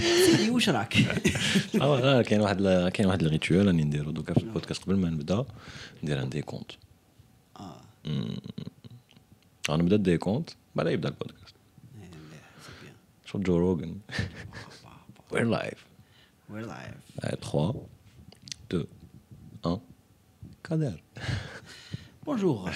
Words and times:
سيدي 0.00 0.50
واش 0.50 0.68
راك؟ 0.68 0.96
آه 1.82 2.00
لا 2.00 2.22
كاين 2.22 2.40
واحد 2.40 2.88
كاين 2.94 3.08
واحد 3.08 3.22
ال 3.22 3.28
rituel 3.28 3.66
راني 3.66 3.84
نديرو. 3.84 4.10
دوكا 4.10 4.34
في 4.34 4.40
البودكاست 4.40 4.82
قبل 4.84 4.96
ما 4.96 5.10
نبدا 5.10 5.44
ندير 6.02 6.22
un 6.22 6.28
décompte 6.28 6.70
آه 7.56 7.80
غنبدا 9.70 9.96
décompte 9.96 10.50
بعد 10.74 10.86
يبدا 10.86 11.08
البودكاست. 11.08 11.54
إيه، 11.94 12.08
مليح، 12.08 12.50
c'est 12.66 12.72
bien. 12.82 12.94
شو 13.24 13.38
Joe 13.38 13.56
Rogan. 13.56 13.98
we're 15.30 15.44
live 15.44 15.86
we're 16.50 16.66
live 16.66 16.94
3 17.22 17.74
2 18.70 18.84
1 19.64 19.80
كادر 20.64 21.02
bonjour 22.26 22.70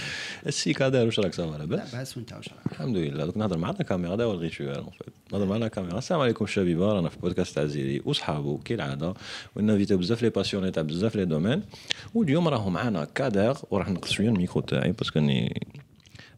السي 0.47 0.73
كادر 0.73 1.07
واش 1.07 1.21
راك 1.21 1.35
ça 1.35 1.44
va 1.44 1.53
لا 1.53 1.59
لاباس 1.59 1.95
باس 1.95 2.17
وانت 2.17 2.33
واش 2.33 2.49
راك 2.49 2.73
الحمد 2.73 2.97
لله 2.97 3.25
دوك 3.25 3.37
نهضر 3.37 3.59
مع 3.59 3.71
la 3.71 3.83
caméra 3.83 4.15
هذا 4.15 4.25
هو 4.25 4.35
ال 4.35 4.41
rituel 4.41 4.77
en 4.77 4.91
fait 4.91 5.15
نهضر 5.33 5.47
مع 5.47 5.57
la 5.57 5.69
caméra 5.69 5.99
السلام 5.99 6.21
عليكم 6.21 6.45
الشبيبه 6.45 6.93
رانا 6.93 7.09
في 7.09 7.19
بودكاست 7.19 7.55
تاع 7.55 7.65
زيري 7.67 8.03
وصحابو 8.05 8.59
كالعاده 8.59 9.15
ونانفيتو 9.57 9.97
بزاف 9.97 10.23
les 10.23 10.31
passionnés 10.31 10.71
تاع 10.71 10.83
بزاف 10.83 11.17
les 11.17 11.25
domaines 11.25 11.63
واليوم 12.15 12.49
راهو 12.49 12.71
معانا 12.71 13.05
كادر 13.05 13.57
وراح 13.71 13.89
نقص 13.89 14.11
شوية 14.11 14.29
الميكرو 14.29 14.61
تاعي 14.61 14.93
parce 14.93 15.09
que 15.09 15.19
اني 15.19 15.67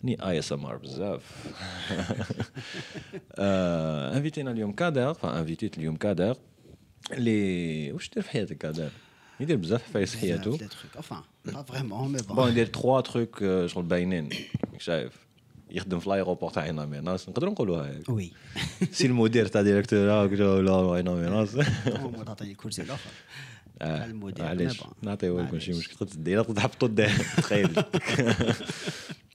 اني 0.04 0.28
ASMR 0.28 0.76
بزاف 0.76 1.22
انفيتينا 4.16 4.50
اليوم 4.50 4.72
كادر 4.72 5.14
فا 5.14 5.36
انفيتيت 5.36 5.78
اليوم 5.78 5.96
كادر 5.96 6.36
اللي 7.12 7.92
واش 7.92 8.10
دير 8.10 8.22
في 8.22 8.30
حياتك 8.30 8.58
كادر 8.58 8.90
يدير 9.40 9.56
بزاف 9.56 9.82
عفايس 9.82 10.16
حياته 10.16 10.58
enfin 10.98 11.22
vraiment 11.48 12.08
mais 12.18 12.22
بون 12.32 12.48
يدير 12.48 12.66
تخوا 12.66 13.00
تروك 13.00 13.38
شغل 13.66 13.84
باينين 13.84 14.28
شايف 14.78 15.12
يخدم 15.70 15.98
في 16.00 16.06
الايروبور 16.06 16.50
تاع 16.50 16.62
عين 16.62 16.86
ميناس 16.86 17.28
نقدروا 17.28 17.52
نقولوها 17.52 17.90
هيك 17.90 18.10
oui. 18.10 18.34
سي 18.92 19.06
المدير 19.06 19.46
تاع 19.46 19.62
ديريكتور 19.62 19.98
ولا 19.98 20.92
عين 20.92 21.08
ميناس 21.08 21.56
هو 21.88 22.22
تعطيني 22.22 22.54
كرسي 22.54 22.82
الآخر 22.82 23.10
آه، 23.82 24.04
المدير 24.04 24.44
معليش 24.44 24.80
mais 24.80 24.84
bon. 24.84 24.88
نعطيو 25.02 25.40
لكم 25.40 25.58
شي. 25.58 25.72
مشكل 25.72 26.06
الديره 26.14 26.42
تحبطوا 26.42 26.88
الدار 26.88 27.10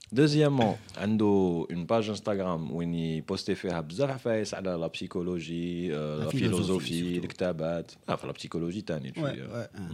تخيل 0.07 0.15
دوزيامون 0.17 0.75
عنده 0.97 1.25
اون 1.71 1.85
باج 1.85 2.09
انستغرام 2.09 2.71
وين 2.71 2.93
يبوستي 2.93 3.55
فيها 3.55 3.81
بزاف 3.81 4.09
حفايس 4.09 4.53
على 4.53 4.69
لا 4.69 4.87
بسيكولوجي 4.87 5.87
لا 5.89 6.17
لا 6.17 6.29
فيلوزوفي 6.29 6.37
فيلوزوفي 6.39 7.17
الكتابات 7.17 7.91
اه 8.09 8.15
في 8.15 8.27
لا 8.27 8.33
بسيكولوجي 8.33 8.81
تاني 8.81 9.11
ouais 9.11 9.15
شويه 9.15 9.47
ouais 9.47 9.77
hein. 9.77 9.93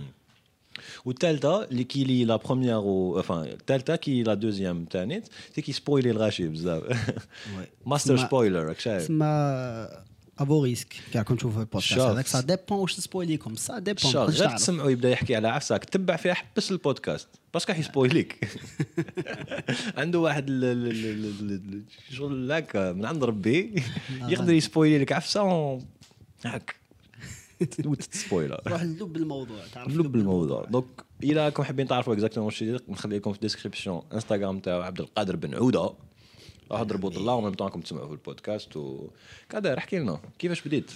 والثالثه 1.05 1.64
اللي 1.64 1.83
كي 1.83 2.03
لي 2.03 2.25
لا 2.25 2.36
بروميير 2.36 2.78
و 2.78 3.22
enfin 3.23 3.31
الثالثه 3.31 3.95
كي 3.95 4.23
لا 4.23 4.33
دوزيام 4.33 4.86
تانيت 4.86 5.28
سي 5.55 5.61
كي 5.61 5.72
سبويلي 5.72 6.11
الغاشي 6.11 6.47
بزاف 6.47 6.83
ouais 6.83 7.88
ماستر 7.88 8.17
تسمى- 8.17 8.22
سبويلر 8.22 8.64
راك 8.66 8.80
شايف 8.80 9.03
تسمى 9.03 9.88
ابو 10.38 10.64
ريسك 10.64 10.94
كاع 11.12 11.24
نشوف 11.30 11.58
البودكاست. 11.58 11.98
هذاك 11.98 12.27
سا 12.27 12.40
ديبون 12.40 12.78
واش 12.78 12.94
تسبويليكم 12.94 13.56
سا 13.56 13.78
ديبون 13.78 14.12
غير. 14.12 14.56
تسمعوا 14.56 14.90
يبدا 14.90 15.10
يحكي 15.10 15.36
على 15.36 15.48
عفسك 15.48 15.84
تبع 15.84 16.16
فيها 16.16 16.34
حبس 16.34 16.70
البودكاست 16.70 17.28
باسكو 17.54 17.72
حيسبويليك 17.72 18.48
عنده 19.96 20.18
واحد 20.18 20.50
شغل 22.10 22.52
هكا 22.52 22.92
من 22.92 23.05
عند 23.05 23.24
ربي 23.24 23.82
يقدر 24.28 24.52
يسبويلي 24.52 24.98
لك 24.98 25.12
عفسه 25.12 25.42
هاك 26.44 26.77
وتت 27.84 28.07
spoiler 28.07 28.61
روح 28.66 28.82
لب 28.82 29.16
الموضوع 29.16 29.58
تعرف 29.74 29.96
لب 29.96 30.14
الموضوع 30.14 30.64
donc 30.64 30.84
إلى 31.22 31.44
راكم 31.44 31.62
حابين 31.62 31.88
تعرفوا 31.88 32.14
exactement 32.14 32.47
واش 32.46 32.64
نخلي 32.88 33.16
لكم 33.16 33.32
في 33.32 33.36
ال 33.36 33.42
description 33.42 34.03
انستغرام 34.12 34.58
تاعو 34.58 34.82
عبد 34.82 35.00
القادر 35.00 35.36
بن 35.36 35.55
عوده 35.55 35.92
راح 36.70 36.81
اضربوا 36.81 37.11
ضلا 37.11 37.33
و 37.33 37.37
même 37.37 37.55
temps 37.55 37.67
راكم 37.67 37.81
تسمعوا 37.81 38.07
في 38.07 38.12
البودكاست 38.12 38.77
و 38.77 39.11
كادر 39.48 39.79
احكي 39.79 39.98
لنا 39.98 40.20
كيفاش 40.39 40.69
بديت؟ 40.69 40.91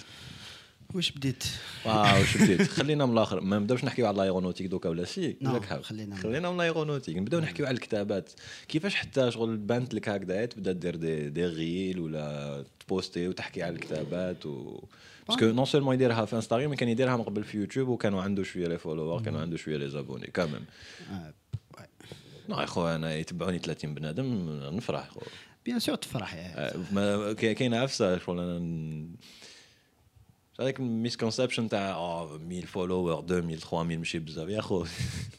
واش 0.93 1.11
بديت؟ 1.11 1.43
واو 1.85 2.23
شو 2.23 2.39
بديت؟ 2.39 2.61
خلينا 2.79 3.05
من 3.05 3.13
الآخر 3.13 3.41
ما 3.41 3.59
نبداوش 3.59 3.83
نحكيو 3.83 4.07
على 4.07 4.15
ال 4.15 4.19
aéronautique 4.19 4.67
دوكا 4.67 4.89
ولا 4.89 5.05
ولا 5.41 5.59
كحاب؟ 5.59 5.81
خلينا 5.81 6.15
خلينا 6.15 6.49
من 6.49 6.55
ال 6.55 6.60
aéronautique 6.60 7.17
نبداو 7.17 7.39
نحكيو 7.39 7.65
على 7.65 7.73
الكتابات. 7.73 8.31
كيفاش 8.67 8.95
حتى 8.95 9.31
شغل 9.31 9.57
بانت 9.57 9.93
لك 9.93 10.09
هكذا 10.09 10.45
تبدا 10.45 10.71
دير 10.71 10.95
دي, 10.95 11.29
دي 11.29 11.45
ريل 11.45 11.99
ولا 11.99 12.63
تبوستي 12.79 13.27
وتحكي 13.27 13.63
على 13.63 13.75
الكتابات 13.75 14.45
و 14.45 14.83
parce 15.27 15.38
que 15.38 15.45
non 15.45 15.65
seulement 15.65 15.95
يديرها 15.95 16.25
في 16.25 16.35
انستغرام 16.35 16.73
كان 16.73 16.89
يديرها 16.89 17.17
من 17.17 17.23
قبل 17.23 17.43
في 17.43 17.57
يوتيوب 17.57 17.87
وكانوا 17.87 18.21
عنده 18.21 18.43
شوية 18.43 18.67
les 18.67 18.77
followers 18.77 19.21
كانوا 19.21 19.41
عنده 19.41 19.57
شوية 19.57 19.77
les 19.77 19.89
abonnés 19.89 20.27
كامل. 20.27 20.61
non 22.49 22.59
يا 22.61 22.65
خو 22.65 22.87
أنا 22.87 23.15
يتبعوني 23.15 23.59
30 23.59 23.93
بنادم 23.93 24.49
نفرح 24.75 25.09
خو 25.09 25.21
bien 25.69 25.79
sûr 25.79 25.95
تفرح 25.95 26.33
يا 26.33 26.73
آه، 26.97 27.33
كاين 27.33 27.73
عفسه 27.73 28.17
شغل 28.17 28.39
أنا 28.39 29.05
هذاك 30.59 30.79
ال 30.79 30.85
misconception 30.85 31.69
تاع 31.69 31.91
آه 31.91 32.35
1000 32.35 32.71
followers 32.71 33.19
2000 33.19 33.41
3000 33.41 33.83
ماشي 33.83 34.19
بزاف. 34.19 34.49
يا 34.49 34.61
خو 34.61 34.85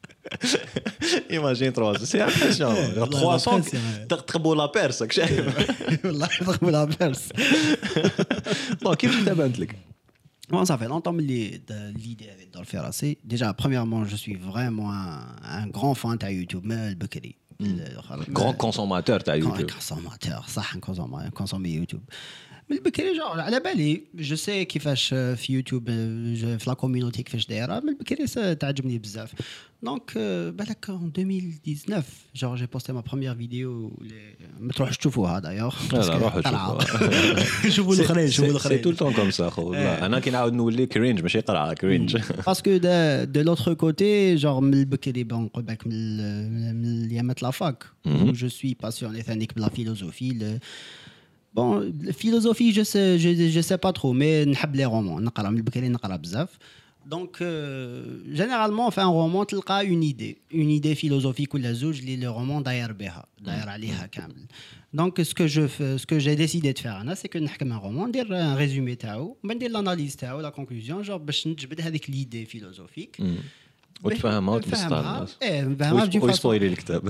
ايماجين 1.30 1.72
300 1.72 2.04
سي 2.04 2.22
امبرسيون 2.24 2.74
والله 2.98 3.38
300 3.38 3.62
impression. 3.62 4.06
تقبوا 4.08 4.54
لا 4.54 4.66
بيرس 4.66 5.02
راك 5.02 5.12
شايف 5.12 6.04
والله 6.04 6.28
يضربوا 6.40 6.70
لا 6.70 6.84
بيرس 6.84 7.28
دونك 8.82 8.96
كيف 8.98 9.26
تبانت 9.28 9.58
لك 9.58 9.76
Bon, 10.52 10.64
ça 10.70 10.78
fait 10.78 10.90
longtemps 10.94 11.16
que 11.18 11.24
l'idée 12.04 12.28
avait 12.34 12.48
dans 12.54 12.60
le 12.66 12.70
faire 12.72 12.84
assez. 12.92 13.12
Déjà, 13.32 13.48
premièrement, 13.62 14.02
je 14.12 14.14
suis 14.24 14.36
vraiment 14.50 14.88
un, 14.92 15.16
un 15.60 15.66
grand 15.76 15.94
fan 16.00 16.16
de 16.22 16.28
YouTube, 16.40 16.62
mais 16.70 16.90
le 16.90 16.94
Bekri. 17.02 17.32
grand 18.38 18.52
consommateur 18.64 19.18
تاع 19.24 19.34
Un 19.34 19.38
يوتيوب 19.38 19.70
consommateur, 19.70 20.48
ça, 20.54 20.62
un 20.76 20.78
consommateur, 20.78 21.26
un 21.26 21.30
consommateur 21.40 21.76
YouTube. 21.80 22.04
Mais 22.68 22.76
le 22.76 22.82
Bekri, 22.82 23.14
genre, 23.16 23.38
على 23.40 23.60
بالي 23.60 24.02
je 24.18 24.34
sais 24.34 24.62
كيفاش 24.66 25.08
في 25.14 25.52
يوتيوب 25.52 25.88
je- 25.90 26.58
في 26.58 26.64
لا 26.66 26.74
كوميونيتي 26.74 27.22
كيفاش 27.22 27.46
دايره 27.46 27.80
mais 27.80 27.88
البكري 27.88 28.26
ça 28.26 28.56
تعجبني 28.58 28.98
بزاف 28.98 29.32
Donc, 29.83 30.13
euh, 30.15 30.51
bah, 30.51 30.63
en 30.89 31.07
2019, 31.07 32.05
genre, 32.35 32.55
j'ai 32.55 32.67
posté 32.67 32.93
ma 32.93 33.01
première 33.01 33.33
vidéo. 33.33 33.91
Mais 34.59 34.73
tu 34.73 34.83
vas 34.83 34.91
d'ailleurs. 35.41 35.75
Ah, 35.91 36.01
je 37.67 37.81
vous 37.81 37.93
le 37.93 38.03
C'est 38.59 38.81
tout 38.81 38.91
le 38.91 38.95
temps 38.95 39.11
comme 39.11 39.31
ça. 39.31 39.49
Euh. 39.57 39.97
cringe, 40.85 41.23
mais 41.23 41.29
cringe. 41.73 42.13
Mm. 42.13 42.43
Parce 42.45 42.61
que 42.61 42.77
de, 42.77 43.25
de 43.25 43.41
l'autre 43.41 43.73
côté, 43.73 44.37
genre, 44.37 44.61
il 44.63 47.11
y 47.11 47.19
a 47.19 47.23
la 47.41 47.51
fac. 47.51 47.79
Mhm. 48.05 48.35
Je 48.35 48.47
suis 48.47 48.75
passionné 48.75 49.23
de 49.55 49.61
la 49.61 49.71
philosophie. 49.71 50.37
Le... 50.39 50.59
Bon, 51.55 51.91
philosophie, 52.15 52.71
je 52.71 52.83
sais, 52.83 53.17
je, 53.17 53.49
je 53.49 53.61
sais 53.61 53.79
pas 53.79 53.93
trop, 53.93 54.13
mais 54.13 54.45
je 54.53 54.67
les 54.73 54.85
romans. 54.85 55.17
Je 55.19 55.25
les 55.25 55.47
romans, 55.47 55.63
je 55.73 55.79
les 55.79 55.89
romans, 55.89 56.47
donc, 57.05 57.41
euh, 57.41 58.21
généralement, 58.31 58.87
fait 58.91 59.01
un 59.01 59.07
roman, 59.07 59.45
tu 59.45 59.55
as 59.65 59.83
une 59.83 60.03
idée, 60.03 60.37
une 60.51 60.69
idée 60.69 60.95
philosophique 60.95 61.53
ou 61.53 61.57
la 61.57 61.73
zouj, 61.73 62.01
le 62.03 62.29
roman 62.29 62.61
d'ailleurs 62.61 62.93
mm. 63.69 64.93
Donc, 64.93 65.19
ce 65.23 65.33
que 65.33 65.47
je 65.47 65.67
fais, 65.67 65.97
ce 65.97 66.05
que 66.05 66.19
j'ai 66.19 66.35
décidé 66.35 66.73
de 66.73 66.79
faire, 66.79 67.03
c'est 67.15 67.29
que 67.29 67.39
je 67.39 67.71
un 67.71 67.77
roman, 67.77 68.07
dire 68.07 68.31
un 68.31 68.55
résumé, 68.55 68.97
ben, 69.43 69.57
l'analyse, 69.71 70.17
la 70.21 70.51
conclusion, 70.51 71.01
genre, 71.01 71.19
ben, 71.19 71.33
je 71.33 71.67
vais 71.67 71.75
l'idée 72.07 72.45
philosophique. 72.45 73.19
Mm. 73.19 73.35
وتفهمها 74.03 74.55
وتبسطها 74.55 75.27
إيه 75.41 75.61
نفهمها 75.61 76.05
بجي 76.05 76.19
ويسبويلي 76.19 76.67
الكتاب 76.67 77.09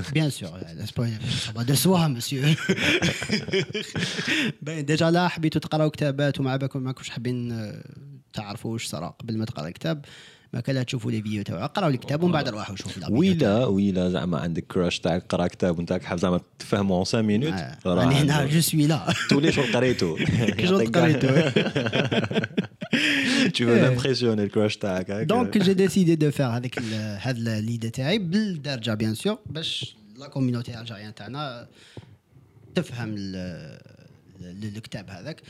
de 1.63 1.75
soi, 1.75 2.07
monsieur. 2.15 2.57
باين 4.61 4.85
ديجا 4.85 5.11
لا 5.11 5.27
حبيتوا 5.27 5.61
تقراو 5.61 5.89
كتابات 5.89 6.39
ومع 6.39 6.55
بالكم 6.55 6.83
ماكوش 6.83 7.09
حابين 7.09 7.71
تعرفوا 8.33 8.73
واش 8.73 8.85
صرا 8.85 9.07
قبل 9.07 9.37
ما 9.37 9.45
تقرا 9.45 9.67
الكتاب 9.67 10.05
ما 10.52 10.60
كان 10.60 10.74
لا 10.74 10.82
تشوفوا 10.82 11.10
لي 11.10 11.22
فيديو 11.22 11.42
تاعو 11.42 11.66
قراو 11.66 11.88
الكتاب 11.90 12.22
ومن 12.22 12.32
بعد 12.32 12.48
روحوا 12.48 12.76
شوفوا 12.76 13.00
لا 13.02 13.06
فيديو 13.06 13.20
ويلا 13.20 13.64
ويلا 13.66 14.10
زعما 14.10 14.38
عندك 14.38 14.64
كراش 14.66 15.00
تاعك 15.00 15.24
قرا 15.28 15.46
كتاب 15.46 15.78
وانت 15.78 15.92
حاب 15.92 16.18
زعما 16.18 16.40
تفهمه 16.58 16.98
5 17.04 17.22
مينوت 17.22 17.54
تاعو. 17.84 17.98
آه، 17.98 18.02
انا 18.04 18.22
هنا 18.22 18.46
جو 18.46 18.60
سوي 18.60 18.86
لا 18.86 19.14
تولي 19.30 19.52
شغل 19.52 19.72
قريتو 19.72 20.16
شغل 20.64 20.92
قريتو. 20.92 21.28
tu 23.54 23.64
veux 23.64 23.78
l'impressionner 23.84 24.40
الكراش 24.40 24.76
تاعك 24.76 25.10
هكا. 25.10 25.22
دونك 25.22 25.58
جي 25.58 25.74
ديسيدي 25.74 26.14
دو 26.14 26.30
فير 26.30 26.46
هذيك 26.46 26.78
ال- 26.78 27.18
هاد 27.20 27.38
ليدي 27.38 27.90
تاعي 27.90 28.18
بالدرجه 28.18 28.94
بيان 28.94 29.14
سور 29.14 29.38
باش 29.46 29.96
لا 30.18 30.28
كوميونيتي 30.28 30.80
الجيريان 30.80 31.14
تاعنا 31.14 31.68
تفهم 32.74 33.14
ال- 33.18 33.78
ال- 34.40 34.76
الكتاب 34.76 35.10
هذاك 35.10 35.40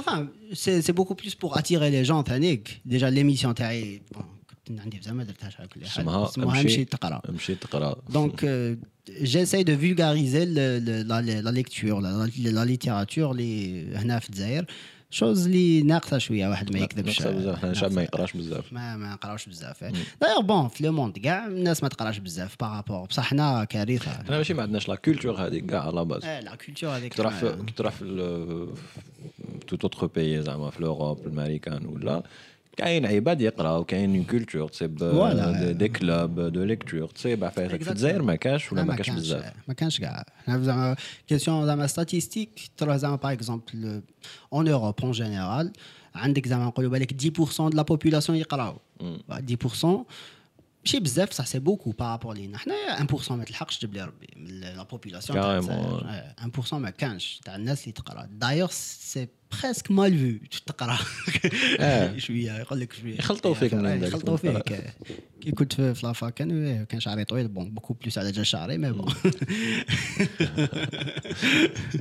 Enfin, 0.00 0.20
c'est 0.62 0.78
c'est 0.86 0.94
beaucoup 0.98 1.16
plus 1.22 1.34
pour 1.42 1.50
attirer 1.58 1.90
les 1.96 2.04
gens 2.10 2.22
ثانيك 2.28 2.80
ديجا 2.86 3.10
l'émission 3.10 3.52
تاعي 3.54 4.02
bon, 4.16 4.22
عندي 4.69 4.99
بزاف 4.99 5.13
ما 5.13 5.23
درتهاش 5.23 5.59
على 5.59 5.67
كل 5.67 5.85
حال 5.87 6.07
اسمها 6.25 6.61
امشي 6.61 6.85
تقرأ. 6.85 7.21
امشي 7.29 7.55
تقرأ. 7.55 7.95
Le- 10.55 10.79
le- 10.87 11.03
la, 11.09 11.17
la 11.47 11.51
lecture, 11.51 11.97
la, 12.05 12.11
la 12.59 12.65
littérature 12.65 13.17
اللي 13.17 13.95
هنا 13.95 14.19
في 14.19 14.29
الجزائر. 14.29 14.65
chose 15.09 15.45
اللي 15.45 15.81
ناقصة 15.83 16.17
شوية 16.17 16.47
واحد 16.47 16.73
ما 16.73 16.79
يكذبش. 16.79 17.21
بزاف 17.21 17.59
حنا 17.59 17.73
شعب 17.73 17.91
ما. 17.91 18.03
يقراش 18.03 18.33
بزاف. 18.37 18.73
ما 18.73 18.97
ما 18.97 19.13
نقراوش 19.13 19.49
بزاف. 19.49 19.83
d'ailleurs 20.21 20.41
bon 20.41 20.67
في 20.67 20.83
le 20.83 20.91
monde 20.91 21.19
كاع 21.19 21.47
الناس 21.47 21.83
ما 21.83 21.89
تقراش 21.89 22.17
بزاف 22.17 22.55
par 22.59 22.73
rapport 22.73 23.05
بصح 23.07 23.23
حنا 23.23 23.63
كارثة. 23.63 24.11
حنا 24.11 24.37
ماشي 24.37 24.53
ما 24.53 24.61
عندناش 24.61 24.89
la 24.89 24.95
culture 24.95 25.35
هذيك 25.47 25.65
كاع 25.65 25.87
على 25.87 26.05
base 26.05 26.25
آه 26.25 26.39
لا 26.39 26.55
culture 26.55 26.89
هذيك 26.89 27.11
كي 27.11 27.17
تروح 27.17 27.39
كي 27.45 27.73
تروح 27.75 27.93
في 27.93 28.05
tout 29.67 29.83
autre 29.83 30.07
pays 30.07 30.41
زعما 30.41 30.69
في 30.69 30.79
ال 30.79 30.85
Europe 30.85 31.19
الامريكان 31.27 31.85
ولا 31.85 32.23
كاين 32.76 33.06
عباد 33.06 33.40
يقراو 33.40 33.84
كاين 33.84 34.24
كولتور 34.24 34.68
تصيب 34.68 34.98
فوالا. 34.98 35.72
دي 35.72 35.88
كلوب 35.88 36.40
دو 36.40 36.64
ليكتور 36.64 37.06
تصيب 37.08 37.44
عفايسك 37.44 37.82
في 37.82 37.90
الجزائر 37.90 38.22
ما 38.22 38.34
كاش 38.36 38.72
ولا 38.72 38.80
آه، 38.80 38.84
ما 38.84 38.96
كاش 38.96 39.06
كانش- 39.06 39.18
بزاف 39.18 39.52
ما 39.68 39.74
كانش 39.74 40.00
كاع 40.00 40.24
حنا 40.46 40.62
زعما 40.62 40.96
كيسيون 41.28 41.66
زعما 41.66 41.86
ستاتيستيك 41.86 42.70
تروح 42.76 42.96
زعما 42.96 43.16
باغ 43.16 43.32
اكزومبل 43.32 44.02
اون 44.52 44.68
اوروب 44.68 44.94
اون 45.02 45.12
جينيرال 45.12 45.72
عندك 46.14 46.48
زعما 46.48 46.64
نقولوا 46.64 46.90
بالك 46.90 47.12
10% 47.12 47.60
دو 47.60 47.68
لا 47.74 47.82
بوبولاسيون 47.82 48.38
يقراو 48.38 48.76
10% 49.30 50.04
ماشي 50.85 50.99
بزاف 50.99 51.31
صح 51.31 51.45
c'est 51.45 51.59
beaucoup 51.59 51.91
par 51.91 52.04
rapport 52.04 52.33
لينا. 52.35 52.57
حنايا 52.57 53.07
1% 53.07 53.31
ما 53.31 53.43
تلحقش 53.43 53.77
تجيب 53.77 53.93
لي 53.93 54.03
ربي 54.03 54.27
من 54.35 54.47
la 54.59 54.83
population 54.83 55.41
تاع 55.41 55.61
Carrément, 55.61 55.71
الجزائر. 55.71 56.05
آه، 56.05 56.35
1% 56.69 56.73
ما 56.73 56.89
كانش 56.89 57.39
تاع 57.45 57.55
الناس 57.55 57.81
اللي 57.81 57.91
تقرا. 57.91 58.29
دايوغ 58.31 58.69
سي 58.71 59.27
بريسك 59.63 59.91
مال 59.91 60.17
فيو 60.19 60.39
تقرا. 60.65 60.97
آه. 61.79 62.17
شوية 62.25 62.51
يقول 62.59 62.79
لك 62.79 62.93
شوية. 62.93 63.17
يخلطوا 63.19 63.53
فيك 63.53 63.73
من 63.73 63.85
آه، 63.85 63.91
عندك. 63.91 64.07
يخلطوا 64.07 64.37
فيك 64.37 64.83
كي 65.41 65.51
كنت 65.51 65.73
في 65.81 66.05
لافا 66.07 66.29
كان 66.29 66.83
كان 66.85 66.99
شعري 66.99 67.25
طويل 67.25 67.47
بون 67.47 67.69
بوكو 67.73 67.93
بلوس 67.93 68.17
على 68.17 68.31
جال 68.31 68.47
شعري 68.47 68.77
مي 68.77 68.91
بون 68.91 69.13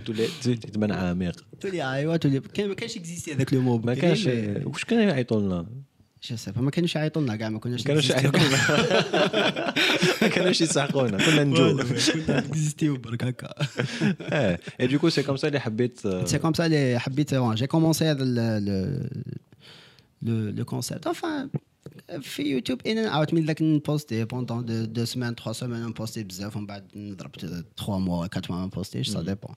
تولي 0.06 0.56
تبان 0.56 0.92
عميق. 0.92 1.44
تولي 1.60 1.92
أيوا 1.94 2.16
تولي 2.16 2.40
ما 2.58 2.74
كانش 2.74 2.96
اكزيستي 2.96 3.32
هذاك 3.34 3.54
لو 3.54 3.60
مو 3.60 3.78
ما 3.78 3.94
كانش 3.94 4.26
واش 4.64 4.84
كانوا 4.84 5.04
يعيطوا 5.04 5.40
لنا 5.40 5.66
جو 6.23 6.35
سي 6.35 6.51
ما 6.55 6.71
كانوش 6.71 6.95
يعيطوا 6.95 7.21
لنا 7.21 7.35
كاع 7.35 7.49
ما 7.49 7.59
كناش 7.59 7.81
ما 7.81 7.87
كانوش 7.87 8.09
يعيطوا 8.09 8.39
لنا 8.39 9.73
ما 10.21 10.27
كانوش 10.27 10.61
يسحقونا 10.61 11.17
كنا 11.25 11.43
نجو 11.43 11.77
كنا 11.77 12.39
اكزيستيو 12.39 12.97
برك 12.97 13.23
هكا 13.23 13.53
اه 14.21 14.59
اي 14.79 14.87
دوكو 14.87 15.09
سي 15.09 15.23
كوم 15.23 15.37
سا 15.37 15.47
اللي 15.47 15.59
حبيت 15.59 16.05
آه، 16.05 16.25
سي 16.25 16.39
كوم 16.39 16.53
سا 16.53 16.65
اللي 16.65 16.99
حبيت 16.99 17.33
جي 17.35 17.67
كومونسي 17.67 18.05
هذا 18.05 18.23
لو 20.21 20.49
لو 20.49 20.65
كونسيبت 20.65 21.07
enfin 21.07 21.59
في 22.21 22.43
يوتيوب 22.43 22.87
ان 22.87 22.97
اوت 22.97 23.33
من 23.33 23.45
ذاك 23.45 23.61
نبوستي 23.61 24.25
بوندون 24.25 24.65
دو 24.65 24.85
دو 24.85 25.05
سمان 25.05 25.35
تخوا 25.35 25.53
سمان 25.53 25.85
نبوستي 25.85 26.23
بزاف 26.23 26.55
ومن 26.55 26.65
بعد 26.65 26.87
نضرب 26.95 27.31
3 27.35 27.63
موا 27.99 28.25
4 28.25 28.41
موا 28.49 28.59
ما 28.59 28.65
نبوستيش 28.65 29.09
سا 29.09 29.21
ديبون 29.21 29.55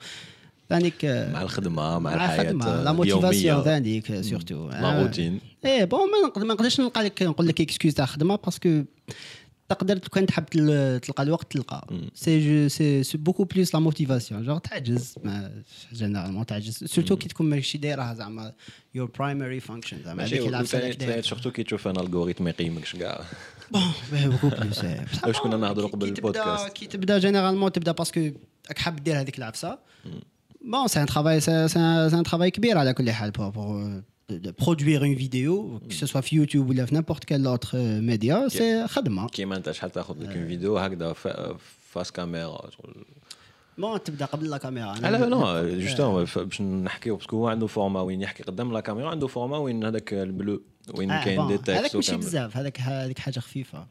ثانيك 0.69 1.05
مع 1.05 1.41
الخدمة 1.41 1.99
مع 1.99 2.13
الحياة 2.13 2.41
الخدمة 2.41 2.83
لا. 2.83 2.91
موتيفاسيون 2.91 3.63
ثانيك 3.63 4.21
سورتو 4.21 4.69
لا 4.69 5.01
روتين 5.01 5.39
إيه 5.65 5.83
bon 5.85 5.99
ما 5.99 6.27
نقدر- 6.27 6.45
ما 6.45 6.53
نقدرش 6.53 6.79
نلقى 6.81 7.03
لك 7.03 7.23
نقول 7.23 7.47
لك 7.47 7.61
excuse 7.61 7.93
تاع 7.93 8.05
خدمة 8.05 8.35
parce 8.35 8.65
que 8.65 8.83
تقدر 9.69 9.93
لو 9.95 9.99
كان 10.01 10.25
تحب 10.25 10.45
تل- 10.45 10.99
تلقى 10.99 11.23
الوقت 11.23 11.51
تلقى. 11.51 11.87
c'est 12.13 12.69
c'est 13.03 13.17
beaucoup 13.17 13.43
plus 13.43 13.73
la 13.75 13.79
motivation 13.79 14.43
genre 14.45 14.57
تعجز 14.57 15.15
généralement 15.93 16.45
تعجز. 16.45 16.83
surtout 16.83 17.15
كي 17.17 17.27
تكون 17.29 17.49
ماشي 17.49 17.77
دايرها 17.77 18.13
زعما 18.13 18.53
your 18.95 19.11
primary 19.19 19.59
function 19.59 19.97
زعما 20.05 20.15
ماشي 20.23 20.35
هذاك 20.35 20.39
اللي 20.45 20.51
لعب 20.51 20.63
وثاني- 20.63 20.81
سنة 20.93 21.05
ثاني 21.05 21.13
كدا. 21.13 21.21
surtout 21.21 21.51
كي 21.51 21.63
تشوف 21.63 21.87
أن 21.87 21.99
l'algorithme 21.99 22.43
ما 22.43 22.49
يقيمكش 22.49 22.95
كاع 22.95 23.21
bon 23.71 24.29
beaucoup 24.29 24.49
plus 24.49 24.79
واش 25.23 25.37
كنا 25.39 25.57
نهضروا 25.57 25.89
قبل 25.89 26.07
البودكاست. 26.07 26.67
كي 26.73 26.85
تبدأ 26.87 27.17
généralement 27.19 27.71
تبدأ 27.71 27.91
parce 27.91 28.09
que 28.09 28.19
راك 28.67 28.77
حاب 28.77 28.95
دير 29.03 29.19
هذيك 29.19 29.37
العفسة. 29.37 29.79
بون 30.66 30.88
سي 30.88 31.00
ان 31.02 31.06
ترافاي 31.06 31.40
سي 31.40 31.52
ان 32.16 32.22
ترافاي 32.22 32.50
كبير 32.50 32.78
على 32.78 32.92
كل 32.94 33.10
حال 33.10 33.30
بور 33.30 33.48
بور 33.48 34.02
برودوير 34.60 35.04
اون 35.04 35.14
فيديو 35.16 35.78
كو 35.78 35.90
سوا 36.06 36.20
في 36.20 36.36
يوتيوب 36.36 36.70
ولا 36.70 36.84
في 36.84 36.94
نيمبورت 36.94 37.24
كال 37.24 37.46
اوتر 37.46 37.78
ميديا 37.78 38.48
سي 38.48 38.86
خدمه 38.88 39.28
كيما 39.28 39.56
انت 39.56 39.70
شحال 39.70 39.90
تاخذ 39.90 40.14
لك 40.22 40.36
اون 40.36 40.46
فيديو 40.46 40.78
هكذا 40.78 41.12
ف- 41.12 41.56
فاس 41.92 42.12
كاميرا 42.12 42.70
شغل. 42.70 43.04
بون 43.78 44.02
تبدا 44.02 44.24
قبل 44.24 44.50
لا 44.50 44.56
كاميرا 44.58 44.94
أنا- 44.94 45.00
لا 45.04 45.62
لا 45.62 45.78
جوستومون 45.80 46.24
باش 46.36 46.60
نحكيو 46.62 47.16
باسكو 47.16 47.36
هو 47.36 47.48
عنده 47.48 47.66
فورما 47.66 48.00
وين 48.00 48.22
يحكي 48.22 48.42
قدام 48.42 48.72
لا 48.72 48.80
كاميرا 48.80 49.10
عنده 49.10 49.26
فورما 49.26 49.56
وين 49.58 49.84
هذاك 49.84 50.12
البلو 50.12 50.62
وين 50.94 51.10
آه، 51.10 51.24
كاين 51.24 51.36
بون، 51.36 51.46
دي 51.48 51.54
هذاك 51.54 51.82
تكست 51.82 51.96
ماشي 51.96 52.10
وكامل 52.12 52.26
بزاف 52.26 52.56
هذاك 52.56 52.80
هذيك 52.80 53.18
حاجه 53.18 53.40
خفيفه 53.40 53.86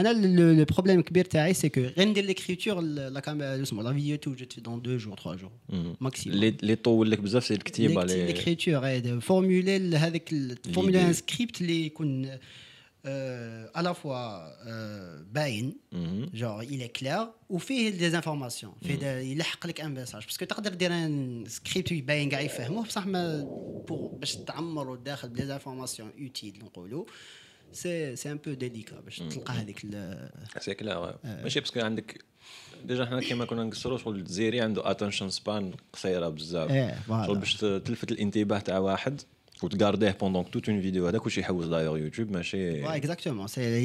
انا 0.00 0.08
لو 0.58 0.64
بروبليم 0.64 0.98
الكبير 0.98 1.24
تاعي 1.24 1.54
سي 1.54 1.68
كو 1.68 1.80
غير 1.80 2.08
ندير 2.08 2.24
ليكريتور 2.24 2.80
لا 2.80 3.20
كاميرا 3.20 3.62
اسمه 3.62 3.82
لا 3.82 3.92
فيديو 3.92 4.16
توجد 4.16 4.52
في 4.52 4.60
دون 4.60 4.82
دو 4.82 4.96
جور 4.96 5.16
تخوا 5.16 5.34
جور 5.34 5.50
ماكسيموم 6.00 6.36
اللي 6.36 6.48
اللي 6.48 6.76
طول 6.76 7.10
لك 7.10 7.20
بزاف 7.20 7.44
سي 7.44 7.54
الكتيبه 7.54 8.02
اللي 8.02 8.26
ليكريتور 8.26 9.20
فورمولي 9.20 9.96
هذاك 9.96 10.32
فورمولي 10.74 11.02
ان 11.06 11.12
سكريبت 11.12 11.60
اللي 11.60 11.86
يكون 11.86 12.38
à 13.74 13.82
la 13.82 13.94
fois 13.94 14.24
euh, 14.66 15.22
باين 15.34 15.76
مهم. 15.92 16.26
genre 16.34 16.62
il 16.70 16.80
est 16.82 17.00
clair 17.02 17.26
وفيه 17.50 17.90
دي 17.90 18.06
انفورماسيون 18.06 18.72
فيه 18.82 18.94
دا- 18.94 19.20
يلحق 19.20 19.66
لك 19.66 19.80
ان 19.80 19.94
ميساج 19.94 20.24
باسكو 20.24 20.44
تقدر 20.44 20.74
دير 20.74 20.92
ان 20.92 21.44
سكريبت 21.48 21.92
يبين 21.92 22.28
كاع 22.28 22.40
يفهموه 22.40 22.84
بصح 22.84 23.06
ما 23.06 23.42
بور 23.88 24.08
باش 24.18 24.36
تعمروا 24.36 24.96
داخل 24.96 25.32
دي 25.32 25.42
انفورماسيون 25.52 26.10
اوتيل 26.20 26.58
نقولوا 26.64 27.04
سي 27.73 28.15
سي 28.15 28.31
ان 28.31 28.37
بو 28.37 28.53
ديليكا 28.53 28.99
باش 28.99 29.17
تلقى 29.17 29.53
هذيك 29.53 29.85
c'est 30.59 30.73
clair 30.73 31.19
ماشي 31.23 31.59
parce 31.59 31.71
que 31.71 31.79
عندك 31.79 32.23
déjà 32.85 33.05
حنا 33.05 33.21
كيما 33.21 33.45
كنا 33.45 33.63
نقصروا 33.63 33.97
شغل 33.97 34.15
الجزيري 34.15 34.61
عنده 34.61 34.91
attention 34.91 35.29
span 35.29 35.73
قصيرة 35.93 36.29
بزاف. 36.29 36.71
إيه،. 36.71 36.99
شغل 37.07 37.37
باش 37.37 37.57
تلفت 37.57 38.11
الانتباه 38.11 38.59
تاع 38.59 38.77
واحد. 38.77 39.21
وتقارديه 39.63 40.17
pendant 40.21 40.51
toute 40.51 40.69
une 40.69 40.81
vidéo 40.81 41.07
هذاك 41.07 41.25
واش 41.25 41.37
يحوز 41.37 41.67
دايوغ 41.67 41.97
يوتيوب 41.97 42.31
ماشي 42.31 42.85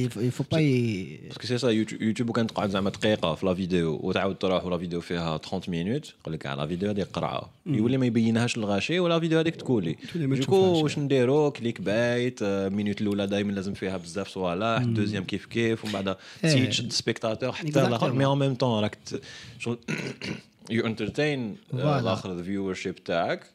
faut, 0.09 0.21
il 0.21 0.31
faut 0.31 0.49
pas 0.55 0.61
y... 0.61 1.29
parce 1.29 1.40
que 1.40 1.47
c'est 1.47 1.59
ça 1.59 1.71
يوتيوب 1.71 2.03
يوتيوب 2.03 2.31
كان 2.31 2.47
تقعد 2.47 2.71
زعما 2.71 2.91
دقيقه 2.91 3.35
في 3.35 3.47
la 3.47 3.55
vidéo 3.55 4.01
وتعاود 4.03 4.37
تروح 4.37 4.65
و 4.65 4.69
la 4.69 4.79
vidéo 4.79 5.01
فيها 5.01 5.39
30 5.39 5.61
minutes 5.69 6.15
يقول 6.21 6.35
لك 6.35 6.47
la 6.47 6.67
vidéo 6.67 6.91
هذيك 6.91 7.07
قرعه 7.07 7.51
يولي 7.67 7.97
ما 7.97 8.07
يبينهاش 8.07 8.59
للغاشي 8.59 9.01
و 9.01 9.07
la 9.07 9.21
vidéo 9.21 9.39
هذيك 9.39 9.57
تكولي 9.57 9.97
donc. 10.15 10.57
واش 10.57 10.99
نديرو 10.99 11.51
click 11.51 11.81
bait 11.81 12.43
ال 12.43 12.51
minute 12.51 13.01
الاولى 13.01 13.27
دائما 13.27 13.53
لازم 13.53 13.75
فيها 13.75 13.97
بزاف 13.97 14.29
صوالح 14.29 14.81
ال 14.81 14.86
deuxième 14.86 15.25
كيف 15.25 15.47
كيف 15.47 15.85
ومن 15.85 15.93
بعد 15.93 16.17
تزيد. 16.43 16.69
تشد 16.69 16.93
spectateur 16.93 17.53
حتى 17.53 17.87
الآخر. 17.87 18.13
mais 18.13 18.25
en 18.25 18.39
même 18.39 18.55
temps 18.55 18.83
راك 18.83 18.99
you 20.71 20.87
entertain. 20.87 21.57
الآخر 21.75 22.33
ال 22.33 22.75
viewership 22.75 23.05
تاعك 23.05 23.55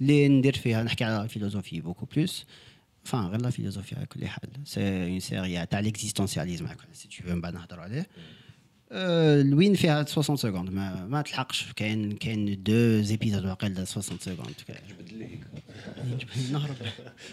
اللي 0.00 0.28
ندير 0.28 0.56
فيها 0.56 0.82
نحكي 0.82 1.04
على 1.04 1.22
الفيلوزوفي 1.24 1.80
بوكو 1.80 2.06
بلوس 2.16 2.44
enfin 3.08 3.14
غير 3.14 3.40
لا 3.40 3.50
فيلوزوفي 3.50 3.96
على 3.96 4.06
كل 4.06 4.26
حال 4.28 4.48
سي 4.64 4.80
اون 5.04 5.20
سيري 5.20 5.66
تاع 5.66 5.80
ليكزيستونسياليزم 5.80 6.66
سي 6.92 7.08
تو 7.08 7.34
من 7.34 7.40
بعد 7.40 7.54
نهضروا 7.54 7.82
عليه 7.82 8.06
آه، 8.94 9.40
الوين 9.40 9.74
فيها 9.74 10.04
60 10.04 10.36
سكوند 10.36 10.70
ما, 10.70 11.06
ما 11.06 11.22
تلحقش 11.22 11.72
كاين 11.76 12.12
كاين 12.12 12.62
دو 12.62 13.02
زيبيزود 13.02 13.44
واقيلا 13.44 13.84
60 13.84 14.18
سكوند 14.18 14.54
جبد 14.90 15.12
ليك 15.12 15.40
نهرب 16.52 16.76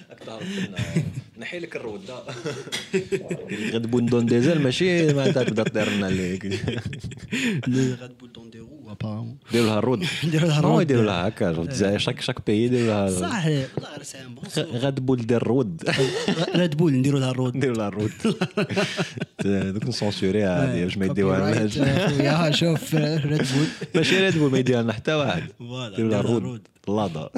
راك 0.10 0.20
تعرف 0.20 0.60
إن- 0.66 1.40
نحي 1.40 1.60
لك 1.60 1.76
الروده 1.76 2.16
قال 2.20 2.36
لك 2.94 3.74
غد 3.74 3.92
بوندون 3.92 4.26
ديزل 4.26 4.62
ماشي 4.62 5.14
معناتها 5.14 5.44
تبدا 5.44 5.64
تدير 5.64 5.90
لنا 5.90 6.08
اللي 6.08 6.38
لو 7.68 7.96
ريد 8.02 8.18
بول 8.20 8.30
دون 8.85 8.93
دي 8.93 8.93
رو 8.93 8.93
ابارون 8.93 9.37
ديروا 9.53 9.67
لها 9.69 9.79
الرود 9.79 10.05
نديروا 10.25 10.49
لها 10.49 10.59
الرود. 10.59 10.83
يديروا 10.83 11.05
لها 11.05 11.29
هكا؟ 11.29 11.51
الجزائر 11.51 11.99
شاك 11.99 12.21
شاك 12.21 12.47
بيي 12.47 12.65
يديروا 12.65 12.87
لها 12.87 13.09
صح 13.11 13.47
والله 13.47 14.03
سي 14.03 14.19
ان 14.19 14.35
بون 14.35 14.45
غد 14.79 15.07
بول 15.07 15.27
دير 15.27 15.37
الرود 15.43 15.83
ريد 16.57 16.77
بول 16.79 16.93
نديروا 16.93 17.21
لها 17.21 17.31
الرود 17.31 17.57
نديروا 17.57 17.77
لها 17.77 17.89
الرود 17.89 18.11
دوك 19.75 19.85
نسونسوريها 19.87 20.65
هذه 20.75 20.85
باش 20.85 20.99
ما 20.99 21.07
يديوها 21.07 21.55
لناش 21.55 21.77
يا 21.77 22.51
شوف 22.51 22.95
ريد 22.95 23.39
بول. 23.39 23.67
ماشي 23.95 24.21
ريد 24.21 24.39
بول 24.39 24.51
ما 24.51 24.59
يديها 24.59 24.83
لنا 24.83 24.93
حتى 24.93 25.15
واحد. 25.15 25.43
فوالا 25.59 25.93
نديروا 25.95 26.11
لها 26.11 26.21
الرود 26.21 26.69
اللادا 26.89 27.29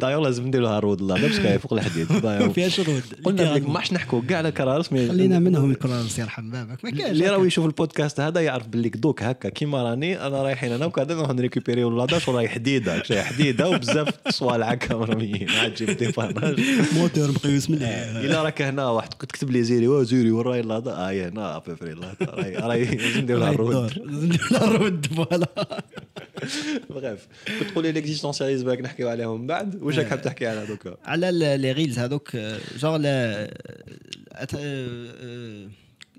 دايوغ 0.00 0.22
لازم 0.22 0.46
نديرو 0.46 0.64
لها 0.64 0.78
رود 0.78 1.00
اللادا 1.00 1.22
باش 1.22 1.38
كاين 1.38 1.58
فوق 1.58 1.72
الحديد. 1.72 2.12
ما 2.24 2.48
فيهاش 2.48 2.80
رود 2.80 3.02
قلنا 3.24 3.42
لك 3.42 3.68
ما 3.68 3.80
حش 3.80 3.92
نحكوا. 3.92 4.22
كاع 4.28 4.38
على 4.38 4.52
كرارس 4.52 4.92
مي 4.92 5.08
خلينا 5.08 5.38
منهم 5.38 5.70
الكرارس 5.70 6.18
يرحم 6.18 6.50
بابك. 6.50 6.84
ما 6.84 6.90
كانش 6.90 7.10
اللي 7.10 7.28
راه 7.28 7.46
يشوف 7.46 7.66
البودكاست 7.66 8.20
هذا 8.20 8.40
يعرف 8.40 8.68
باللي 8.68 8.88
دوك 8.88 9.22
هكا 9.22 9.48
كيما 9.48 9.82
راني 9.82 10.26
أنا 10.26 10.42
رايحين 10.42 10.72
أنا 10.72 10.86
وكذا 10.86 11.14
نروح 11.14 11.30
نريكوبيريو 11.30 11.88
اللادا 11.88 12.18
شو 12.18 12.32
راهي 12.32 12.48
حديدة. 12.48 13.02
شي 13.02 13.22
حديدة 13.22 13.68
وبزاف 13.70 14.08
صوالع 14.28 14.66
هكا 14.70 14.94
مرميين. 14.94 15.48
عاد 15.50 15.74
جيب 15.74 15.90
ديباناج 15.90 16.60
موتور 16.96 17.30
مقيوس 17.30 17.70
مليح 17.70 17.88
إلا 17.88 18.42
راك 18.42 18.62
هنا 18.62 18.88
واحد 18.88 19.08
تكتب 19.08 19.50
لي 19.50 19.62
زيري 19.62 19.88
وا 19.88 20.02
زيري 20.02 20.30
وين 20.30 20.46
راهي 20.46 20.60
اللادا 20.60 20.90
آه 20.90 21.28
هنا 21.28 21.56
ابيفري 21.56 21.92
اللادا 21.92 22.24
راهي 22.24 22.56
راهي 22.56 22.84
لازم 22.84 23.20
ندير 23.20 23.38
لها 23.38 23.50
الرود 23.50 23.92
لازم 23.98 24.26
ندير 24.26 24.48
لها 24.50 24.64
الرود 24.64 25.06
فوالا. 25.06 25.48
بغيف 26.90 27.28
كنت 27.60 27.70
تقول 27.70 27.84
لي 27.84 27.92
ليكزيستونسياليزم 27.92 28.66
باك 28.66 28.80
نحكيو 28.80 29.08
عليهم 29.08 29.40
من 29.40 29.46
بعد 29.46 29.82
واش 29.82 29.98
راك 29.98 30.06
حاب 30.06 30.22
تحكي 30.22 30.46
على 30.46 30.66
دوكا؟ 30.66 30.96
على 31.04 31.56
لي 31.56 31.72
ريلز 31.72 31.98
هذوك 31.98 32.36
جور 32.78 32.98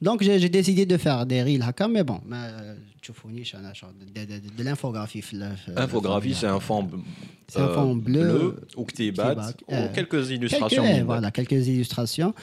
Donc, 0.00 0.22
j'ai 0.22 0.48
décidé 0.48 0.86
de 0.86 0.96
faire 0.96 1.26
des 1.26 1.42
reels 1.42 1.62
haka, 1.62 1.88
mais 1.88 2.04
bon, 2.04 2.20
euh, 2.32 2.74
tu 3.00 3.12
fournis 3.12 3.44
de, 4.14 4.20
de, 4.20 4.26
de, 4.26 4.56
de 4.56 4.62
l'infographie. 4.62 5.22
Infographie, 5.76 6.34
c'est 6.34 6.46
un 6.46 6.60
fond, 6.60 6.88
euh, 7.56 7.64
un 7.64 7.68
fond 7.74 7.96
bleu, 7.96 8.22
bleu 8.22 8.60
ou 8.76 8.84
ou 9.68 9.72
euh, 9.74 9.88
quelques 9.94 10.30
illustrations. 10.30 10.82
Quelques, 10.82 11.04
voilà, 11.04 11.30
quelques 11.30 11.66
illustrations. 11.66 12.34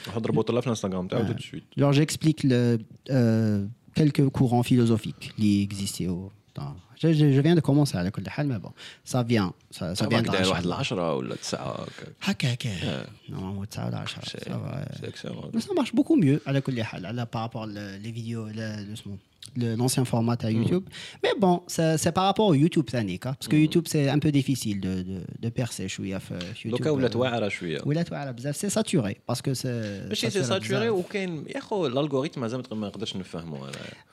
Instagram, 0.67 1.07
tout 1.07 1.33
de 1.33 1.41
suite. 1.41 1.65
Alors, 1.77 1.93
j'explique 1.93 2.45
euh, 2.45 3.65
quelques 3.93 4.27
courants 4.29 4.63
philosophiques 4.63 5.31
qui 5.37 5.61
existaient 5.61 6.07
au, 6.07 6.31
dans, 6.55 6.75
Je, 7.02 7.12
je, 7.12 7.32
je 7.32 7.40
viens 7.40 7.54
de 7.54 7.60
commencer 7.60 7.96
على 7.96 8.10
كل 8.10 8.28
حال 8.30 8.46
mais 8.48 8.58
bon 8.62 8.72
ça 9.12 9.22
vient 9.22 9.52
ça, 9.70 9.94
ça 9.94 10.06
vient 10.08 10.20
تبعك 10.22 10.26
de 10.26 10.30
داير 10.30 10.44
la 10.44 10.48
واحد 10.48 10.62
chambre. 10.62 10.66
العشرة 10.66 11.14
ولا 11.14 11.34
تسعة 11.34 11.86
هكا. 12.22 12.52
هكا 12.52 12.52
هكا 12.52 13.06
نورمالمون 13.28 13.68
9 13.68 13.86
ولا 13.86 13.98
10 13.98 14.20
C'est 14.22 14.44
ça 14.44 14.50
va. 14.50 14.84
c'est 15.00 15.08
excellent. 15.08 15.50
Mais 15.54 15.60
ça 15.60 15.72
marche 15.76 15.94
beaucoup 15.94 16.16
mieux 16.16 16.42
à 16.46 16.52
la 16.52 16.60
كل 16.60 16.82
حال 16.84 17.06
على 17.06 17.26
par 17.26 17.42
rapport 17.42 17.66
le- 17.66 17.96
les 17.96 18.12
vidéos 19.44 19.56
le- 19.56 19.60
le- 19.60 19.66
le- 19.66 19.72
le- 19.72 19.76
l'ancien 19.80 20.04
format 20.04 20.36
à 20.48 20.50
YouTube. 20.58 20.84
Mais 21.22 21.34
bon, 21.44 21.54
ça- 21.74 21.96
c'est 22.02 22.12
par 22.12 22.24
rapport 22.24 22.46
au 22.46 22.54
YouTube 22.54 22.90
ثاني 22.90 23.16
كا. 23.16 23.32
parce 23.40 23.48
que 23.48 23.56
YouTube 23.56 23.86
c'est 23.88 24.08
un 24.08 24.18
peu 24.18 24.30
difficile 24.32 24.80
de, 24.80 25.02
de, 25.02 25.46
de 25.46 25.48
percer 25.62 25.86
شوية 25.86 26.18
في 26.18 26.40
في 26.54 26.68
YouTube. 26.68 26.70
دوكا 26.70 26.90
ولات 26.90 27.16
واعرة 27.16 27.48
شوية. 27.48 27.80
ولات 27.86 28.12
واعرة 28.12 28.30
بزاف 28.30 28.56
c'est 28.66 28.70
saturé 28.80 29.14
parce 29.32 29.40
que 29.40 29.54
c'est 29.54 30.08
ماشي 30.08 30.30
سي 30.30 30.40
saturé 30.40 30.44
ساتوري 30.44 30.90
بزاف. 30.90 30.90
وكاين 31.06 31.44
يا 31.54 31.60
خو 31.60 31.86
الالغوريثم 31.86 32.40
مازال 32.40 32.62
ما 32.72 32.86
نقدرش 32.88 33.16
نفهمه 33.16 33.68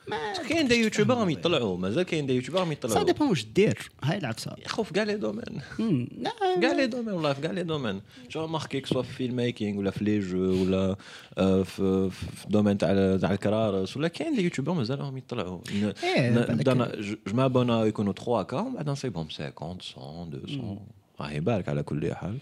انا 0.08 0.48
كاين 0.48 0.68
دي 0.68 0.74
يوتيوبر 0.74 1.14
راهم 1.14 1.30
يطلعوا 1.30 1.76
مازال 1.76 2.02
كاين 2.02 2.26
دي 2.26 2.32
يوتيوبر 2.34 2.58
راهم 2.60 2.68
ça 2.68 2.72
يطلعوا 2.72 3.06
dépend 3.12 3.22
واش 3.30 3.44
دير 3.44 3.90
هاي 4.04 4.18
العبسة. 4.18 4.54
يا 4.62 4.68
خو 4.68 4.82
في 4.82 4.92
كاع 4.92 5.02
لي 5.04 5.14
دومين 5.14 5.44
Hmm. 5.78 6.22
لا، 6.22 6.32
كاع 6.60 6.72
لي 6.72 6.86
دومين 6.86 7.14
والله 7.14 7.32
في 7.32 7.40
كاع 7.40 7.50
لي 7.50 7.62
دومين 7.62 8.00
جو 8.30 8.46
ماركي 8.46 8.82
سوا 8.86 9.02
في 9.02 9.12
فيلم 9.12 9.36
ميكينغ 9.36 9.78
ولا 9.78 9.90
في 9.90 10.04
لي 10.04 10.20
جو 10.20 10.62
ولا 10.64 10.96
آه، 11.38 11.62
في 11.62 12.10
في 12.10 12.44
الدومين 12.44 12.78
تاع 12.78 13.16
تاع 13.16 13.32
الكرارس 13.32 13.96
ولا 13.96 14.08
كاين 14.08 14.36
دي 14.36 14.42
يوتيوبر 14.42 14.72
مازالهم 14.72 15.16
يطلعوا 15.25 15.59
إيه، 16.03 16.53
جو 16.55 16.85
جو 17.27 17.33
مابونا 17.33 17.85
يكونوا 17.85 18.13
3 18.13 18.43
كا 18.43 18.59
ومن 18.59 18.73
بعد 18.75 18.89
نصيبهم 18.89 19.27
50 19.29 19.51
100 19.97 20.29
200 20.47 20.79
راهي 21.19 21.39
بالك 21.39 21.69
على 21.69 21.83
كل 21.83 22.15
حال. 22.15 22.37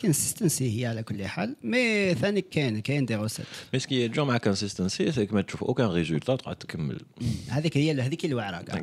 كونسيستنسي 0.00 0.80
هي 0.80 0.86
على 0.86 1.02
كل 1.02 1.24
حال. 1.26 1.56
مي 1.62 2.14
ثاني 2.14 2.40
كاين 2.40 2.78
كاين 2.80 3.06
دي 3.06 3.14
روسيت 3.14 3.46
مي 3.72 3.78
سكي 3.78 4.08
جو 4.08 4.24
مع 4.24 4.36
كونسيستنسي 4.36 5.12
سيك 5.12 5.32
ما 5.32 5.42
تشوف 5.42 5.64
اوكان 5.64 5.86
ريزولتا 5.88 6.36
تقعد 6.36 6.56
تكمل 6.56 7.00
هذيك 7.48 7.76
هي 7.76 8.00
هذيك 8.00 8.24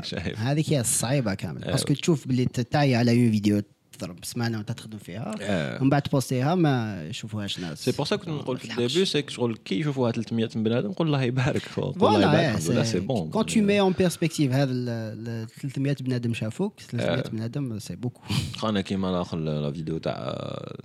شايف. 0.12 0.39
هذيك 0.39 0.70
هي 0.74 0.79
الصعيبة 0.79 1.34
كامل 1.34 1.63
آه. 1.63 1.72
باسكو 1.72 1.93
تشوف 1.93 2.27
باللي 2.27 2.46
تعي 2.46 2.96
على 2.96 3.12
اون 3.12 3.31
فيديو 3.31 3.62
تضرب 4.00 4.25
سمانه 4.25 4.56
وانت 4.56 4.72
تخدم 4.72 4.98
فيها 4.98 5.34
آه. 5.40 5.80
ومن 5.80 5.90
بعد 5.90 6.02
تبوستيها 6.02 6.54
ما 6.54 7.04
يشوفوهاش 7.08 7.58
ناس 7.60 7.84
سي 7.84 7.92
بور 7.92 8.06
سا 8.06 8.16
كنت 8.16 8.28
نقول 8.28 8.58
في 8.58 8.68
ما 8.68 8.72
الديبي 8.78 9.04
سيك 9.04 9.30
شغل 9.30 9.56
كي 9.56 9.80
يشوفوها 9.80 10.12
300 10.12 10.48
بنادم 10.54 10.88
نقول 10.90 11.06
الله 11.06 11.22
يبارك 11.22 11.62
قول 11.76 11.84
الله 11.88 11.98
فوالا 11.98 12.18
يبارك 12.32 12.54
الحمد 12.58 12.70
لله 12.70 12.82
سي 12.82 13.00
بون 13.00 13.30
كون 13.30 13.46
تو 13.46 13.60
مي 13.60 13.80
اون 13.80 13.92
بيرسبكتيف 13.92 14.52
هذا 14.52 14.72
ال- 14.72 14.88
ال 15.28 15.48
300 15.48 15.96
بنادم 16.00 16.34
شافوك 16.34 16.80
300 16.80 17.22
بنادم 17.22 17.78
سي 17.78 17.96
بوكو 17.96 18.20
انا 18.64 18.80
كيما 18.80 19.10
الاخر 19.10 19.38
لا 19.38 19.72
فيديو 19.72 19.98
تاع 19.98 20.14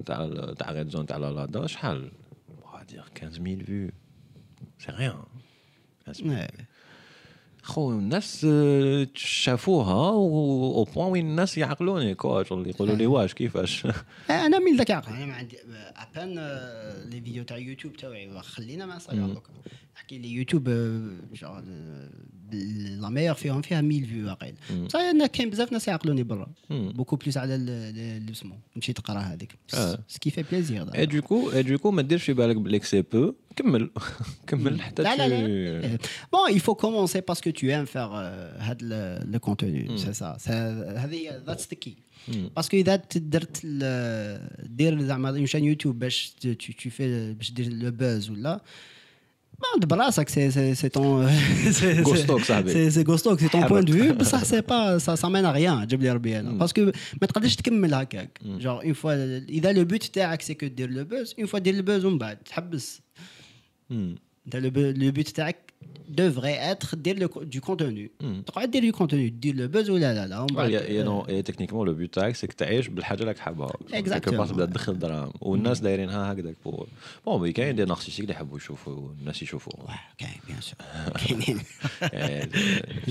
تاع 0.06 0.30
تاع 0.60 0.72
ريد 0.72 0.90
زون 0.90 1.06
تاع 1.06 1.18
لا 1.18 1.32
لادا 1.32 1.68
شحال 1.68 2.12
دير 2.90 3.02
15000 3.02 3.66
فيو 3.66 3.90
سي 4.80 4.92
ريان 4.92 5.24
خو 7.67 7.91
الناس 7.91 8.47
آه، 8.51 9.07
شافوها 9.15 10.09
أو 10.11 10.85
بوان 10.85 11.11
وين 11.11 11.27
الناس 11.27 11.59
يعقلوني. 11.59 12.15
كوا 12.15 12.43
شغل 12.43 12.67
يقولوا 12.67 12.95
لي 12.97 13.07
واش 13.07 13.35
كيفاش؟ 13.35 13.87
أنا 14.31 14.59
من 14.59 14.77
ذاك 14.77 14.91
العقل 14.91 15.13
أنا 15.13 15.27
ما 15.27 15.35
عندي 15.35 15.57
أبان 15.97 16.35
لي 17.11 17.21
فيديو 17.21 17.45
تاع 17.45 17.57
يوتيوب 17.57 17.97
تاعي 17.97 18.41
خلينا 18.43 18.99
صاير 18.99 19.27
دوكا 19.27 19.51
نحكي 19.97 20.19
لي 20.19 20.33
يوتيوب 20.33 20.65
جون 21.35 21.65
لا 23.01 23.09
ميور 23.09 23.35
فيهم 23.35 23.63
فيها 23.63 23.81
1000 23.81 24.07
فيو 24.09 24.27
واقيلا 24.27 24.57
بصح 24.85 24.99
أنا 25.01 25.27
كاين 25.27 25.51
بزاف 25.51 25.73
ناس 25.73 25.89
يعقلوني 25.89 26.23
برا. 26.23 26.53
بوكو 26.71 27.17
بلوس 27.17 27.37
على 27.37 27.55
اللي 27.55 28.33
اسمه 28.33 28.57
تمشي 28.75 28.93
تقرا 28.93 29.19
هذيك. 29.19 29.59
آه. 29.75 29.99
سكي 30.09 30.31
في 30.31 30.43
بليزير 30.53 30.95
اي 30.95 31.07
دوكو 31.07 31.51
اي 31.53 31.63
دوكو 31.63 31.91
ما 31.91 32.03
ديرش 32.03 32.23
في 32.25 32.33
بالك 32.33 32.57
بليك 32.57 32.85
سي 32.85 33.03
بو 33.03 33.35
كمل. 33.57 33.91
كمل 34.47 34.81
حتى 34.81 35.03
لا 35.03 35.17
لا. 35.17 35.29
لا 35.29 35.99
بون 36.33 36.51
il 36.59 36.61
faut 36.61 36.75
commencer 36.75 37.21
parce 37.23 37.41
que 37.41 37.51
tu 37.51 37.71
aimes 37.71 37.87
faire 37.87 38.13
euh, 38.13 38.63
هاد 38.63 39.41
contenu. 39.41 39.99
c'est 39.99 40.15
ça. 40.23 40.37
C'est- 40.39 40.51
هذه 40.99 41.43
that's 41.47 41.67
the 41.75 41.87
key. 41.87 41.93
باسكو 42.57 42.77
إذا 42.77 42.97
درت 43.17 43.67
دير 44.67 45.03
زعما 45.03 45.29
اون 45.31 45.47
شان 45.47 45.65
يوتيوب 45.65 45.99
باش 45.99 46.31
ت- 46.41 46.47
tu 46.63 46.73
tu 46.73 46.91
fais 46.91 47.37
باش 47.37 47.51
دير 47.53 47.73
لو 47.73 47.91
بوز 47.91 48.31
ولا 48.31 48.61
de 49.81 49.87
Brasak, 49.87 50.31
c'est 50.31 50.91
ton. 50.91 51.23
Euh, 51.23 51.29
c'est 51.73 52.03
Gostok, 52.03 53.41
c'est 53.41 53.49
ton 53.49 53.63
ah, 53.63 53.67
point 53.67 53.83
de 53.83 53.93
bah, 53.93 53.99
vue. 53.99 54.25
Ça, 54.25 54.41
c'est 54.45 54.63
pas, 54.63 54.99
ça, 54.99 55.17
ça 55.17 55.29
mène 55.29 55.45
à 55.45 55.53
rien, 55.53 55.87
hmm. 55.87 56.59
Parce 56.59 56.73
que, 56.73 56.93
mais 57.21 57.27
tu 57.27 57.39
as 57.39 57.41
dit 57.41 57.95
hakak. 57.95 58.41
Genre, 58.59 58.81
une 58.83 58.95
fois, 58.95 59.15
il 59.49 59.67
a 59.67 59.73
le 59.73 59.85
but, 59.85 60.11
c'est 60.41 60.55
que 60.55 60.67
de 60.67 60.85
le 60.85 61.05
buzz. 61.05 61.35
Une 61.39 61.47
fois, 61.47 61.61
de 61.61 61.71
le 61.71 61.83
buzz, 61.83 62.05
on 62.05 62.13
bat. 62.13 62.37
Tu 62.37 63.95
hmm. 63.95 64.15
le 64.53 65.11
but, 65.11 65.41
devrait 66.10 66.60
être 66.74 66.96
دير 66.96 67.16
le, 67.20 67.46
du 67.46 67.62
contenu 67.62 68.10
تقعد 68.46 68.72
دير 68.72 68.92
du 68.94 68.96
contenu 68.98 69.30
دير 69.32 69.56
le 69.56 69.72
buzz 69.74 69.90
ولا 69.90 70.14
لا 70.14 70.28
لا 70.28 70.40
ومن 70.40 70.48
بعد- 70.56 70.70
يا 70.70 70.82
يا 70.82 71.04
نو 71.04 71.26
يا 71.30 71.42
تكنيكمون 71.42 71.88
لو 71.88 71.94
بيو 71.94 72.08
تاعك 72.08 72.36
سيك 72.36 72.54
تعيش 72.54 72.88
بالحاجه 72.88 73.20
اللي 73.20 73.28
راك 73.32 73.40
حابها 73.40 73.70
Exactement. 73.92 74.30
باس 74.34 74.50
تبدا 74.50 74.66
تدخل 74.66 75.00
دراهم 75.00 75.32
والناس 75.42 75.80
دايرينها 75.80 76.34
هكذاك 76.34 76.56
بور 76.66 76.88
بون 77.26 77.42
مي 77.42 77.52
كاين 77.52 77.76
دي 77.76 77.86
نارسيسيك 77.86 78.20
اللي 78.20 78.34
يحبوا 78.34 78.58
يشوفوا 78.58 79.10
الناس 79.20 79.44
يشوفوا 79.44 79.74
واه 79.78 80.00
كاين 80.18 80.32
بيان 80.48 80.62
سور 80.62 80.76
كاينين 81.28 81.60
يعني 82.02 82.52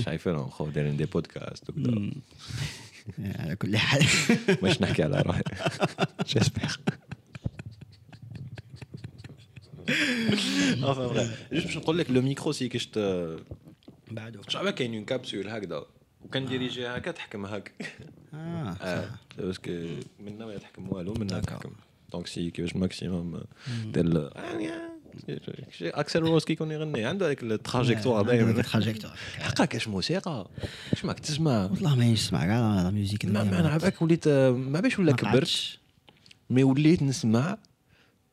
شايفينهم 0.05 0.49
خو 0.49 0.67
دايرين 0.69 0.97
دي 0.97 1.05
بودكاست 1.05 1.69
وكذا 1.69 2.11
على 3.39 3.55
كل 3.55 3.77
حال 3.77 4.05
باش 4.61 4.81
نحكي 4.81 5.03
على 5.03 5.21
روحي 5.21 5.41
جيسبيغ 6.27 6.75
enfin 9.86 11.08
bref 11.14 11.52
juste 11.52 11.66
باش 11.66 11.76
نقول 11.76 11.98
لك 11.98 12.10
le 12.10 12.22
micro 12.22 12.52
c'est 12.52 12.68
كيش 12.68 12.86
ت- 12.86 13.36
بعدو 14.10 14.40
شعبه 14.48 14.70
كاين 14.70 14.94
une 14.94 15.04
capsule 15.04 15.48
هكذا 15.48 15.82
وكان 16.24 16.46
dirigé 16.46 16.86
هكا 16.86 17.10
تحكم 17.10 17.46
هكا 17.46 17.72
آه 18.34 18.76
آه 18.82 19.10
parce 19.38 19.58
que 19.58 19.70
منا 20.20 20.46
ما 20.46 20.56
تحكم 20.56 20.88
والو 20.92 21.14
منا 21.14 21.40
تحكم 21.40 21.70
donc 22.12 22.26
c'est 22.26 22.50
كيفاش 22.50 22.76
maximum 22.76 23.40
دير 23.86 24.30
اكسل 25.82 26.20
روز 26.20 26.44
كي 26.44 26.52
يكون 26.52 26.70
يغني 26.70 27.04
عنده 27.04 27.26
هذيك 27.26 27.42
ال 27.42 27.49
trajectoire 27.49 28.24
دائما 28.24 28.62
trajectoire 28.62 29.10
حقا 29.38 29.64
كاش 29.64 29.88
موسيقى 29.88 30.48
اش 30.92 31.04
ماك 31.04 31.20
تسمع 31.20 31.64
والله 31.64 31.94
ما 31.94 32.12
نسمع 32.12 32.46
كاع 32.46 32.82
la 32.82 32.90
musique 32.90 33.24
ما 33.24 33.44
ما 33.44 33.62
نعرفك 33.62 34.02
وليت 34.02 34.28
ما 34.28 34.80
باش 34.80 34.98
ولا 34.98 35.12
كبرت 35.12 35.78
mais 36.50 36.62
وليت 36.64 37.02
نسمع 37.02 37.58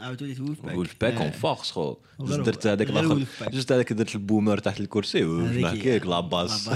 عاود 0.00 0.22
وليت 0.22 0.40
وولف 0.40 0.60
باك 0.60 0.76
وولف 0.76 0.96
باك 1.00 1.14
اون. 1.14 1.30
فورس 1.30 1.70
خو. 1.70 1.96
درت 2.20 2.66
هذاك 2.66 2.90
الآخر. 2.90 3.24
جست 3.50 3.72
هذاك 3.72 3.92
درت 3.92 4.14
البومر 4.14 4.58
تحت 4.58 4.80
الكرسي 4.80 5.24
هي. 5.24 5.98
لاباس 5.98 6.68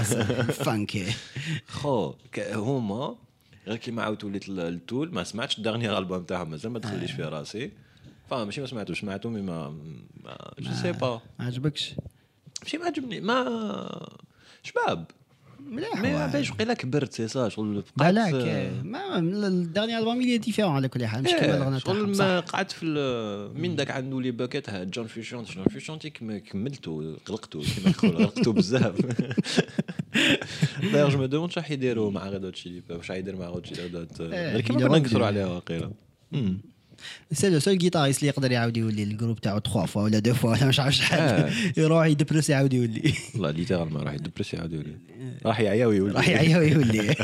فانكي 0.51 1.05
خو 1.67 2.13
هما 2.53 3.15
غير 3.67 3.77
كيما 3.77 4.03
عاودت 4.03 4.23
وليت 4.23 4.49
التول 4.49 5.13
ما 5.13 5.23
سمعتش 5.23 5.57
الدارنيير 5.57 5.97
البوم 5.97 6.23
تاعهم 6.23 6.49
مازال 6.49 6.71
ما 6.71 6.79
دخليش 6.79 7.11
في 7.11 7.23
راسي 7.23 7.71
فاهم 8.29 8.45
ماشي 8.45 8.61
ما 8.61 8.67
سمعتوش 8.67 9.01
سمعتو 9.01 9.29
مي 9.29 9.41
ما 9.41 9.69
ما 10.23 10.37
جو 10.59 10.71
سي 10.81 10.91
با 10.91 11.21
ما 11.39 11.45
عجبكش 11.45 11.93
ماشي 12.63 12.77
ما 12.77 12.85
عجبني 12.85 13.21
ما 13.21 14.19
شباب 14.63 15.05
مليح 15.59 16.01
مي. 16.01 16.27
باش 16.33 16.51
وقيلا 16.51 16.73
كبرت 16.73 17.13
سي 17.13 17.27
سا 17.27 17.49
شغل 17.49 17.83
بقيت 17.97 18.17
إيه. 18.33 18.81
ما 18.83 19.17
الدارني 19.19 19.97
البوم 19.97 20.21
اللي 20.21 20.37
ديفيرون 20.37 20.71
على 20.71 20.87
كل 20.87 21.05
حال 21.05 21.23
مش 21.23 21.29
كيما 21.29 21.41
إيه، 21.45 21.57
الغنى 21.57 21.79
شغل 21.79 22.17
ما 22.17 22.39
قعدت 22.39 22.71
في 22.71 22.85
من 23.55 23.75
داك 23.75 23.91
عنده 23.91 24.21
لي 24.21 24.31
باكيت 24.31 24.69
ها 24.69 24.83
جون 24.83 25.07
فيشونتي 25.07 25.53
جون 25.53 25.63
فيشونتي 25.65 26.09
كم- 26.09 26.37
كملتو 26.37 27.15
غلقتو 27.29 27.61
كيما 27.61 28.13
غلقتو 28.15 28.51
بزاف 28.51 28.95
دايوغ 30.93 31.09
جو 31.09 31.17
مو 31.17 31.25
دوموند 31.25 31.51
شحال 31.51 31.71
يديروا 31.73 32.11
مع 32.11 32.27
غير 32.27 32.39
دوت 32.39 32.55
شيلي 32.55 32.83
واش 32.89 33.09
يدير 33.09 33.35
مع 33.35 33.47
غير 33.49 33.87
دوت 33.87 34.21
غير 34.21 34.61
كيما 34.61 34.79
إيه، 34.79 34.87
كنا 34.87 34.97
نكثروا. 34.97 35.25
عليها 35.27 35.45
واقيلا. 35.47 35.91
سي 37.31 37.49
لو 37.49 37.59
سول 37.59 37.77
جيتاريست 37.77 38.19
اللي 38.19 38.29
يقدر 38.29 38.51
يعاود 38.51 38.77
يولي 38.77 39.03
الجروب 39.03 39.41
تاعو 39.41 39.59
3 39.59 39.85
فوا 39.85 40.01
ولا 40.01 40.17
2 40.17 40.35
فوا 40.35 40.51
ولا 40.51 40.65
مش 40.65 40.79
عارف 40.79 40.95
شحال. 40.95 41.19
آه. 41.19 41.51
يروح 41.81 42.05
يدبرس 42.05 42.49
يعاود 42.49 42.73
يولي. 42.73 43.13
والله 43.33 43.51
ليترالمون 43.51 44.01
راح 44.01 44.13
يدبرسي 44.13 44.57
يعاود 44.57 44.73
يولي. 44.73 44.95
راح 45.45 45.59
يعيا 45.59 45.85
ويولي 45.85 46.13
راح 46.13 46.27
يعيا 46.29 46.57
ويولي 46.57 47.15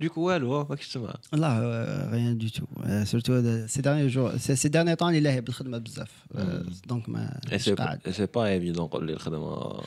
ديكو 0.00 0.20
والو 0.20 0.66
ماكش 0.70 0.88
تسمع 0.88 1.14
لا 1.32 2.08
ريان 2.12 2.38
دو 2.38 2.48
تو 2.48 2.64
سورتو 3.04 3.66
سي 3.66 3.82
داني 3.82 4.06
جور 4.06 4.36
سي 4.38 4.68
داني 4.68 4.94
طون 4.96 5.08
اللي 5.08 5.20
لاهي 5.20 5.40
بالخدمه 5.40 5.78
بزاف. 5.78 6.10
دونك 6.86 7.08
ما 7.08 7.40
سي 7.56 7.74
قاعد 7.74 8.10
سي 8.10 8.26
با 8.26 8.46
ايفيدون 8.46 8.86
قول 8.86 9.06
لي 9.06 9.12
الخدمه 9.12 9.80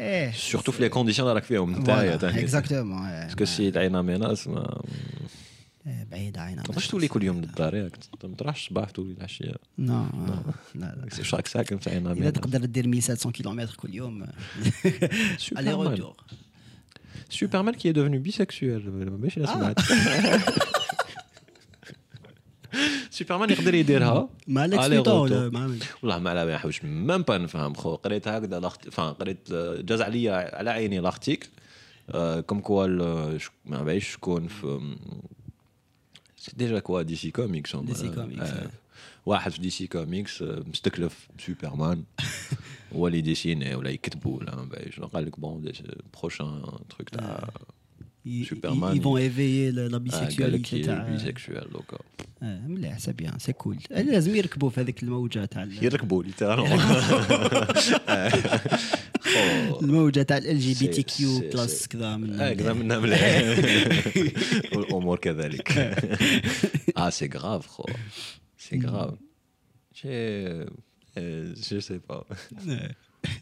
إيه 0.00 0.32
سورتو 0.32 0.72
في 0.72 0.82
لي 0.82 0.88
كونديسيون 0.88 1.28
راك 1.28 1.42
فيهم 1.42 1.80
نتايا 1.80 2.14
اكزاكتومون 2.14 3.08
باسكو 3.08 3.44
سي 3.44 3.70
تعينا 3.70 4.02
ميناس 4.02 4.48
ما 4.48 4.82
بعيد 6.11 6.37
عينا 6.37 6.57
ما 6.61 6.63
تقدرش 6.67 6.87
تولي 6.87 7.07
كل 7.07 7.23
يوم 7.23 7.37
للدار 7.41 7.75
ياك 7.75 7.97
انت 8.13 8.25
ما 8.25 8.35
تروحش 8.35 8.63
الصباح 8.63 8.89
تولي 8.89 9.13
العشيه 9.13 9.53
نو 9.77 10.05
لا 10.75 10.81
لا 10.81 11.07
واش 11.19 11.33
راك 11.35 11.47
ساكن 11.47 11.77
في 11.77 11.89
عينا 11.89 12.11
اذا 12.11 12.19
ميناس 12.19 12.33
تقدر 12.33 12.65
دير 12.65 12.85
1700 12.85 13.33
كيلومتر 13.33 13.75
كل 13.75 13.93
يوم 13.95 14.23
الي 14.85 15.37
سوبرمان 15.37 15.71
روتور 15.77 16.15
سوبرمان 17.29 17.73
كي 17.73 17.91
ديفنو 17.91 18.19
بيسكسويل 18.19 18.89
ماشي 19.21 19.45
سمعت 19.45 19.79
سوبرمان 23.09 23.49
يقدر 23.49 23.73
يديرها 23.73 24.29
مع 24.47 24.65
ليكس 24.65 24.83
علي 24.83 24.95
لوثور 24.97 25.13
روتور. 25.29 25.37
ولا 25.37 25.49
مع 25.49 25.67
من؟ 25.67 25.79
والله 26.01 26.19
ما 26.19 26.29
على 26.29 26.45
ما 26.45 26.55
نحوش 26.55 26.83
ميم 26.83 27.21
با 27.21 27.37
نفهم 27.37 27.73
خو 27.73 27.95
قريت 27.95 28.27
هكذا 28.27 28.59
لاخت 28.59 28.89
فان 28.89 29.13
قريت 29.13 29.51
آه، 29.51 29.81
جاز 29.81 30.01
عليا 30.01 30.55
على 30.57 30.69
عيني 30.69 30.99
لارتيكل 30.99 31.47
كوم 32.47 32.59
كوا 32.59 32.85
ال- 32.85 33.41
ش- 33.41 33.49
ما 33.65 33.83
بعرفش 33.83 34.11
شكون 34.13 34.47
في 34.47 34.65
سي 34.67 34.97
ديجا 36.53 36.79
كوا 36.79 37.01
دي 37.01 37.15
سي 37.15 37.31
كوميكس 37.31 37.75
هما. 37.75 37.93
DC 37.93 37.97
Comics، 37.97 38.41
آه، 38.41 38.65
آه. 38.65 38.69
واحد 39.25 39.51
في 39.51 39.61
دي 39.61 39.69
سي 39.69 39.87
كوميكس 39.87 40.41
آه، 40.41 40.63
مستكلف 40.67 41.27
سوبرمان 41.39 42.03
هو 42.95 43.07
اللي 43.07 43.21
ديسيني 43.21 43.75
ولا 43.75 43.89
يكتبوا 43.89 44.37
ولا 44.37 44.55
ما 44.55 44.63
بعرفش 44.63 44.99
قال 44.99 45.25
لك 45.25 45.39
بون 45.39 45.71
بروشان 46.13 46.61
تروك 46.89 47.09
تاع 47.09 47.49
Superman. 48.51 48.95
ils 48.95 49.01
vont 49.07 49.17
éveiller 49.17 49.71
la, 49.71 49.83
la 49.89 49.95
آه، 50.13 50.29
قال 50.39 50.53
لك 50.53 50.67
bisexualité 50.67 50.85
تاع 50.85 51.09
بيسكسوال 51.09 51.69
دوكا 51.73 51.97
آه، 52.43 52.67
مليح 52.67 52.97
سي 52.99 53.11
بيان 53.13 53.39
سي 53.39 53.53
كول 53.53 53.77
لازم 53.91 54.35
يركبوا 54.35 54.69
في 54.69 54.81
هذيك 54.81 55.03
الموجه 55.03 55.45
تاع 55.45 55.63
ال- 55.63 55.83
يركبوا 55.83 56.23
لي 56.23 56.31
تاع 56.31 56.53
الموجه 59.81 60.21
تاع 60.21 60.37
ال 60.37 60.59
جي 60.59 60.73
بي 60.73 60.87
تي 60.87 60.93
سي- 60.93 61.03
كيو 61.03 61.39
سي- 61.39 61.49
بلس 61.49 61.81
سي. 61.83 61.89
كذا 61.89 62.17
من 62.17 62.41
هكذا 62.41 62.73
منا 62.73 62.99
مليح 62.99 63.43
والامور 64.75 65.17
كذلك 65.19 65.71
اه 66.97 67.09
سي 67.09 67.29
غراف 67.33 67.67
خو 67.67 67.83
سي 68.57 68.79
غراف 68.79 69.13
شي 69.93 70.43
جو 71.71 71.79
سي 71.79 71.99
با 72.09 72.25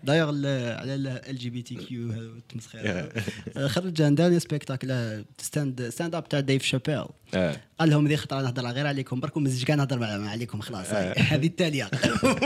دايوغ 0.05 0.29
على 0.29 0.95
ال 1.29 1.39
جي 1.39 1.51
بي 1.51 1.63
تي 1.63 1.75
كيو 1.75 2.11
التمسخير 2.11 3.13
خرج 3.67 4.03
un 4.03 4.15
dernier 4.15 4.41
spectacle 4.41 5.25
stand 5.39 5.89
stand 5.89 6.15
up 6.15 6.29
تاع 6.29 6.41
Dave 6.41 6.63
Chappelle. 6.63 7.05
قال 7.79 7.91
لهم 7.91 8.09
ذي 8.09 8.17
خطرة 8.17 8.43
نهضر 8.43 8.67
غير 8.67 8.87
عليكم 8.87 9.21
بركم 9.21 9.43
مزج 9.43 9.65
كان 9.65 9.79
نهضر 9.79 9.99
مع 9.99 10.31
عليكم 10.31 10.61
خلاص 10.61 10.91
هاي. 10.91 11.13
هذه 11.13 11.47
التالية. 11.47 11.91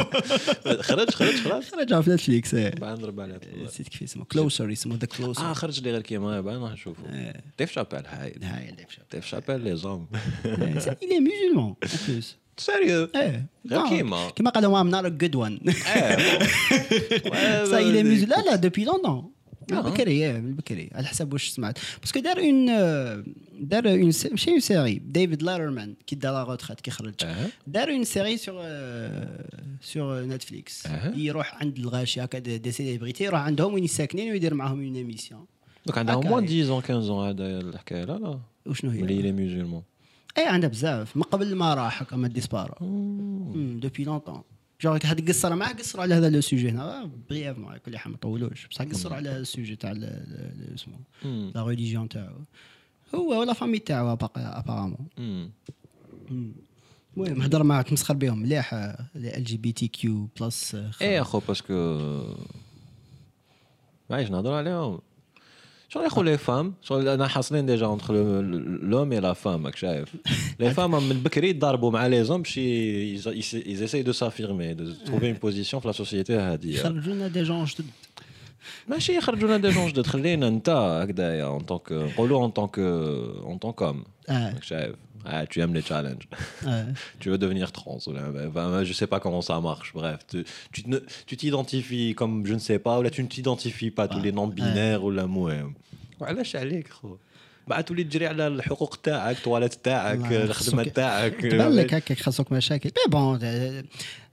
خرج 0.89 1.11
خرج 1.11 1.35
خلاص. 1.35 1.71
خرج 1.71 2.01
في 2.01 2.11
Netflix. 2.11 2.55
بعد 2.55 2.99
نضرب 2.99 3.21
نسيت 3.65 3.89
كيف 3.89 4.03
اسمه. 4.03 4.25
Closer 4.25 4.73
اسمه 4.73 4.97
The 4.97 5.05
آه 5.13 5.17
Closer 5.17 5.55
خرج 5.55 5.83
لي 5.83 5.93
غير 5.93 6.03
كيما 6.03 6.41
بعد 6.41 6.57
نروح 6.57 6.73
نشوفه. 6.73 7.33
Dave 7.59 7.73
Chappelle 7.73 8.07
هاي. 8.07 8.35
هاي 8.43 8.71
Dave 8.71 8.91
Chappelle. 8.91 9.07
Dave 9.13 9.27
Chappelle 9.27 9.61
les 9.61 9.77
hommes 9.77 10.07
il 10.45 11.13
est 11.13 11.21
musulman 11.21 11.77
en 11.85 11.89
plus. 12.07 12.37
sérieux 12.61 13.09
إيه. 13.17 13.47
غير 13.71 13.89
كيما. 13.89 14.31
كيما 14.31 14.51
not 14.51 15.05
a 15.05 15.11
good 15.11 15.35
one. 15.35 15.59
إيه، 17.35 17.65
ça 17.71 17.81
il 17.81 17.97
est 17.97 18.05
musulman. 18.05 18.47
لا 18.47 18.57
لا 18.57 19.25
من 19.71 19.77
آه. 19.77 19.81
بكري 19.81 20.11
إيه، 20.11 20.33
من 20.33 20.55
بكري 20.55 20.91
على 20.95 21.07
حسب 21.07 21.33
واش 21.33 21.49
سمعت 21.49 21.79
parce 22.01 22.13
que 22.13 22.21
دار 22.21 22.39
une 22.39 22.67
دار 23.61 23.89
une 23.89 24.05
ماشي 24.31 24.51
une 24.51 24.61
série 24.61 24.95
David 24.95 25.43
Letterman 25.43 25.95
كي 26.07 26.17
دا 26.17 26.31
la 26.31 26.45
retraite 26.45 26.81
كي 26.81 26.91
خرج. 26.91 27.15
دار 27.67 27.91
une 27.91 28.05
série 28.05 28.37
sur 28.37 28.63
sur 29.83 30.21
Netflix. 30.23 30.89
يروح 31.15 31.55
عند 31.55 31.79
الغاشي 31.79 32.25
هكا 32.25 32.39
des 32.39 32.73
célébrités 32.73 33.25
يروح 33.25 33.41
عندهم 33.41 33.75
وين 33.75 33.87
ساكنين 33.87 34.31
ويدير 34.31 34.55
معاهم 34.55 34.85
une 34.85 34.97
émission 34.97 35.47
دوك 35.87 35.99
عندها 35.99 36.15
هكا 36.15 36.29
موان 36.29 36.49
هي. 36.49 36.63
10 36.63 36.81
15 36.81 37.13
هذا 37.31 37.61
الحكاية 37.61 38.05
لا 38.05 38.13
لا 38.13 38.41
وشنو 38.67 38.91
هي؟ 38.91 39.03
ملي 39.03 39.23
لي 39.23 39.33
ميوزولمون 39.33 39.83
اي 40.39 40.47
عندها 40.47 40.69
بزاف. 40.69 41.17
من 41.17 41.23
قبل 41.23 41.55
ما 41.55 41.75
راح 41.75 42.03
هكا 42.03 42.17
ما 42.17 42.29
ديسبارا 42.29 42.77
دوبي 43.81 44.05
لونتون 44.05 44.43
جونغ 44.81 44.99
هذه 45.05 45.19
القصة 45.21 45.49
راه 45.49 45.55
ما 45.55 45.69
قصروا 45.69 46.03
على 46.03 46.15
هذا 46.15 46.31
لو 46.31 46.41
سوجي 46.41 46.71
هنا. 46.71 47.11
بريفمون 47.31 47.77
كل 47.77 47.99
حال 47.99 48.13
ما 48.13 48.19
طولوش. 48.19 48.67
بصح 48.67 48.85
قصروا 48.85 49.17
على 49.17 49.37
السوجي 49.37 49.77
تاع 49.77 49.93
اسمه. 50.75 50.99
لا 51.55 51.65
ريليجيون 51.65 52.09
تاعو. 52.09 52.37
هو 53.15 53.41
ولا 53.41 53.53
فامي 53.53 53.79
تاعو 53.79 54.19
ابارامون. 54.37 55.09
المهم 57.17 57.43
هضر 57.43 57.63
معاه 57.63 57.83
تمسخر 57.83 58.15
بهم 58.15 58.39
مليح 58.39 58.75
ال 58.75 59.45
جي 59.45 59.57
بي 59.57 59.73
تي 59.73 59.89
كيو 59.89 60.29
بلس 60.41 60.77
إيه 61.03 61.21
أخو 61.21 61.41
باسكو 61.49 61.75
معليش 64.11 64.31
نهضروا 64.31 64.57
عليهم. 64.57 65.01
شغل 65.90 66.04
يا 66.04 66.10
خو 66.10 66.22
لي 66.22 66.38
فام 66.38 66.74
شغل 66.82 67.08
انا 67.08 67.28
حاصلين 67.28 67.66
ديجا 67.66 67.86
اونتخ 67.86 68.12
لوم 68.12 69.12
اي 69.12 69.20
لا 69.20 69.34
فام 69.34 69.66
راك 69.66 69.76
شايف 69.76 70.16
لي 70.60 70.74
فام 70.74 70.92
من 70.92 71.24
بكري 71.24 71.50
يضاربوا 71.50 71.92
مع 71.92 72.08
لي 72.08 72.24
زوم 72.24 72.42
باش 72.42 72.58
يزيساي 72.58 74.04
دو 74.04 74.12
سافيرمي 74.12 74.74
دو 74.74 74.92
تروفي 74.92 75.26
اون 75.26 75.34
بوزيسيون 75.34 75.82
في 75.82 75.88
لا 75.88 75.92
سوسيتي 75.92 76.38
هذه 76.38 76.68
يخرجوا 76.68 77.14
لنا 77.14 77.28
دي 77.28 77.44
جون 77.44 77.66
جدد 77.66 77.86
ماشي 78.88 79.18
يخرجوا 79.18 79.48
لنا 79.48 79.58
دي 79.58 79.70
جون 79.70 79.88
جدد 79.88 80.08
خلينا 80.08 80.48
انت 80.48 80.70
هكذايا 80.70 81.46
اون 81.46 81.60
طونك 81.60 81.92
نقولوا 81.92 82.42
اون 82.42 82.50
طونك 82.50 82.80
اون 82.80 83.58
طونك 83.58 83.76
كوم 83.76 84.04
اه 84.30 84.54
راك 84.54 84.64
شايف 84.64 84.96
Ah, 85.28 85.44
tu 85.52 85.56
aimes 85.62 85.74
les 85.80 85.86
challenges. 85.92 86.28
اه 86.66 86.88
tu 87.22 87.26
veux 87.32 87.40
devenir 87.46 87.68
trans. 87.78 88.00
ou 88.08 88.12
là, 88.18 88.24
enfin, 88.50 88.84
je 88.90 88.94
sais 89.00 89.10
pas 89.14 89.20
comment 89.26 89.44
ça 89.50 89.56
marche. 89.70 89.90
Bref, 90.00 90.20
tu, 90.32 90.40
tu 90.74 90.80
ne- 90.92 91.04
tu 91.28 91.34
t'identifies 91.42 92.14
comme 92.20 92.36
je 92.50 92.54
ne 92.60 92.64
sais 92.70 92.80
pas, 92.86 92.94
ou 93.00 93.02
là 93.06 93.10
tu 93.18 93.22
ne 93.28 93.30
t'identifies 93.36 93.92
pas 94.00 94.08
tous 94.12 94.22
les 94.28 94.34
noms 94.38 94.52
binaires 94.60 95.02
ou 95.06 95.10
la 95.20 95.26
مهم. 95.26 95.74
وعلاش 96.20 96.56
عليك 96.56 96.88
خو 96.92 97.18
بعد 97.68 97.84
تولي 97.84 98.04
تجري 98.04 98.28
على 98.28 98.48
الحقوق 98.48 98.96
تاعك 99.04 99.38
التواليت 99.38 99.74
تاعك 99.74 100.20
والله 100.20 100.44
الخدمه 100.44 100.84
خصك- 100.84 100.94
تاعك 100.94 101.42
تبان 101.42 101.72
لك 101.76 101.94
هكاك 101.94 102.20
خاصك 102.20 102.52
مشاكل 102.52 102.90
مي 102.98 103.12
بون 103.12 103.40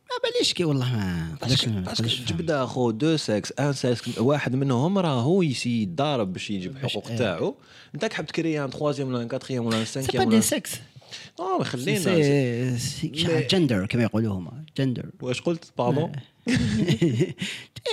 ما 0.10 0.30
باليش 0.30 0.54
كي 0.54 0.64
والله 0.64 0.96
ما 0.96 1.38
نفهم. 1.44 1.84
جبدا 2.28 2.66
خو 2.66 2.92
deux 2.92 3.18
sexes 3.18 3.54
un 3.60 3.74
sexe 3.74 4.18
واحد 4.18 4.56
منهم 4.56 4.98
راه 4.98 5.22
هو 5.22 5.42
يسي 5.42 5.82
يضارب 5.82 6.34
باش 6.34 6.50
يجيب 6.50 6.78
الحقوق 6.78 7.08
إيه. 7.08 7.18
تاعو. 7.18 7.56
أنت 7.96 8.14
حاب 8.14 8.26
تكري 8.26 8.64
un 8.64 8.70
troisième 8.70 9.08
ولا 9.08 9.22
un 9.22 9.28
quatrième 9.28 9.66
ولا 9.66 9.80
un 9.80 9.86
cinquième 9.86 10.24
دي 10.24 10.36
ولا 10.36 10.42
sexe 10.42 10.72
آه 11.40 11.64
خلينا 11.64 12.88
جندر 13.52 13.86
كما 13.86 14.04
يقولوا 14.04 14.34
هما 14.34 14.64
جندر 14.78 15.06
واش 15.22 15.42
قلت؟ 15.42 15.72
pardon 15.78 16.12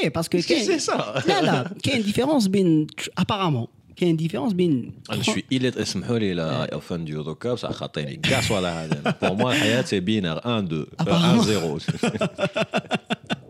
إيه 0.03 0.09
parce 0.15 0.31
que 0.31 0.41
ça 0.41 1.23
لا 1.27 1.43
لا 1.43 1.75
كاين 1.83 2.03
différence 2.03 2.47
بين 2.47 2.87
ابارامون 3.19 3.67
كاين 3.96 4.16
ديفيرونس 4.18 4.54
بين 4.54 4.92
انا 5.12 5.24
شوي 5.24 5.44
إيليت 5.52 5.78
اسمحوا 5.78 6.20
لي 6.20 6.34
لا 6.34 6.74
اوفنديو 6.74 7.24
دوكا 7.24 7.54
بصح 7.54 7.72
خاطيني 7.72 8.16
كاع 8.16 8.42
صوالح 8.42 8.70
هذا 8.70 9.16
بور 9.22 9.34
موا 9.34 9.52
الحياه 9.52 9.82
سي 9.82 10.00
بينار 10.00 10.42
1 10.46 10.74
2 10.74 10.86
1 11.08 11.42
0 11.42 11.80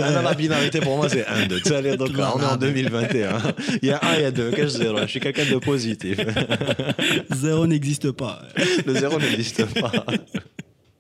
انا 0.04 0.22
لا 0.22 0.34
binarité 0.34 0.80
pour 0.82 0.98
moi 0.98 1.10
c'est 1.10 1.28
1 1.28 1.48
2 1.48 1.60
تسالي 1.62 1.96
دوكا 1.96 2.32
on 2.32 2.40
est 2.40 2.46
en 2.46 2.58
2021 2.58 3.42
il 3.84 3.90
y 3.90 3.92
a 3.92 4.00
1 4.04 4.16
il 4.16 4.22
y 4.22 4.26
a 4.26 4.32
2 4.32 4.56
كاش 4.56 4.70
زيرو 4.70 5.00
je 5.00 5.06
suis 5.06 5.20
quelqu'un 5.20 5.46
de 5.46 5.60
positif 5.60 6.18
zéro 7.34 7.68
n'existe 7.68 8.12
pas 8.12 8.42
le 8.88 8.94
zéro 8.94 9.20
n'existe 9.20 9.66
pas 9.82 10.04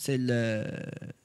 سي 0.00 0.16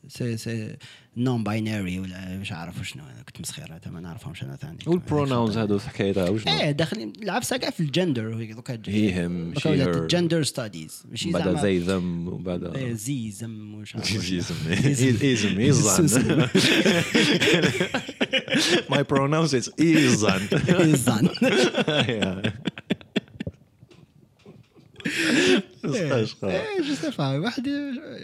سي 0.08 0.38
سي 0.38 0.76
نون 1.18 1.44
باينري 1.44 2.00
ولا 2.00 2.38
مش 2.38 2.52
عارف 2.52 2.88
شنو 2.88 3.04
كنت 3.28 3.42
مسخير 3.42 3.80
ما 3.92 4.00
نعرفهمش 4.00 4.44
أنا 4.44 4.56
ثاني. 4.56 4.78
والبروناونز 4.88 5.58
هذو 5.58 5.80
حكايتها 5.80 6.30
وشنو 6.30 6.54
إيه 6.60 6.72
داخلين 6.72 7.14
العفسه 7.24 7.58
كاع 7.58 7.70
في 7.70 7.80
الجندر 7.80 8.54
دوكا 8.54 8.80
هي 8.88 9.26
هم 9.26 9.54
الجندر 9.66 10.44
ستاديز 10.44 11.04
ماشي 11.10 11.32
بعد 11.32 11.44
زعما 11.44 11.62
زي 11.62 11.80
ذم 11.80 12.28
وبعد 12.28 12.64
إيه، 12.64 12.94
زي 12.94 13.32
زم 13.32 13.76
وش 13.76 13.96
عارف 13.96 14.18
وش. 14.18 14.32
ايزم 14.32 14.56
ايزم 15.22 15.60
ايزان 15.60 16.48
My 18.90 19.04
pronouns 19.14 19.54
is 19.54 19.70
ايزان 19.80 21.30
إيه 21.90 22.42
جو 25.86 26.96
سي 26.96 27.12
با 27.18 27.40
واحد 27.40 27.70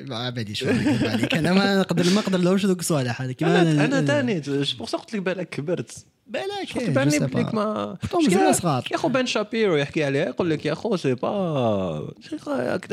ما 0.07 0.29
بالي 0.29 0.55
شو 0.55 0.65
نكذب 0.65 1.05
عليك. 1.05 1.35
أنا 1.35 1.53
ما 1.53 1.79
نقدر 1.79 2.03
ما 2.03 2.21
نقدر 2.21 2.37
لهمش 2.37 2.65
ذوك 2.65 2.79
الصوالح 2.79 3.21
هذيك 3.21 3.43
أنا 3.43 3.85
أنا 3.85 4.01
ثاني 4.01 4.43
سا 4.43 4.97
قلت 4.97 5.13
لك 5.13 5.21
بالك 5.21 5.49
كبرت. 5.49 6.05
بالك 6.27 6.77
إيه، 6.77 6.89
بالي 6.89 7.11
جو 7.11 7.19
سي 7.19 7.27
بليك 7.27 7.55
با. 7.55 7.97
ما 8.13 8.51
صغار. 8.51 8.87
يا 8.91 8.95
أخو 8.95 9.09
بن 9.09 9.25
شابيرو 9.25 9.75
يحكي 9.75 10.03
عليها 10.03 10.25
يقول 10.25 10.49
لك 10.49 10.65
يا 10.65 10.73
أخو 10.73 10.95
سي 10.95 11.15
با 11.15 12.07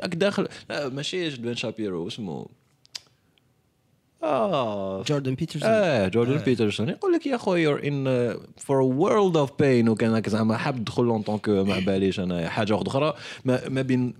داخل 0.04 0.48
ماشي 0.70 1.30
بن 1.30 1.54
شابيرو 1.54 2.08
اسمه 2.08 2.46
آه. 4.22 5.02
جوردن 5.02 5.34
بيترسون. 5.34 5.68
آه 5.70 6.08
جوردن 6.08 6.36
بيترسون. 6.36 6.88
يقول 6.88 7.12
لك 7.12 7.26
يا 7.26 7.34
أخو 7.34 7.54
يور 7.54 7.86
ان 7.86 8.34
فور 8.56 8.80
وورلد 8.80 9.36
اوف 9.36 9.50
بين 9.58 9.88
وكان 9.88 10.22
زعما 10.26 10.56
حاب 10.56 10.84
تدخل 10.84 11.04
اون 11.04 11.22
طونك 11.22 11.48
ما 11.48 11.78
باليش 11.78 12.20
أنا 12.20 12.48
حاجة 12.48 12.72
واحدة 12.72 12.90
أخرى 12.90 13.14
ما 13.44 13.82
بين 13.82 14.14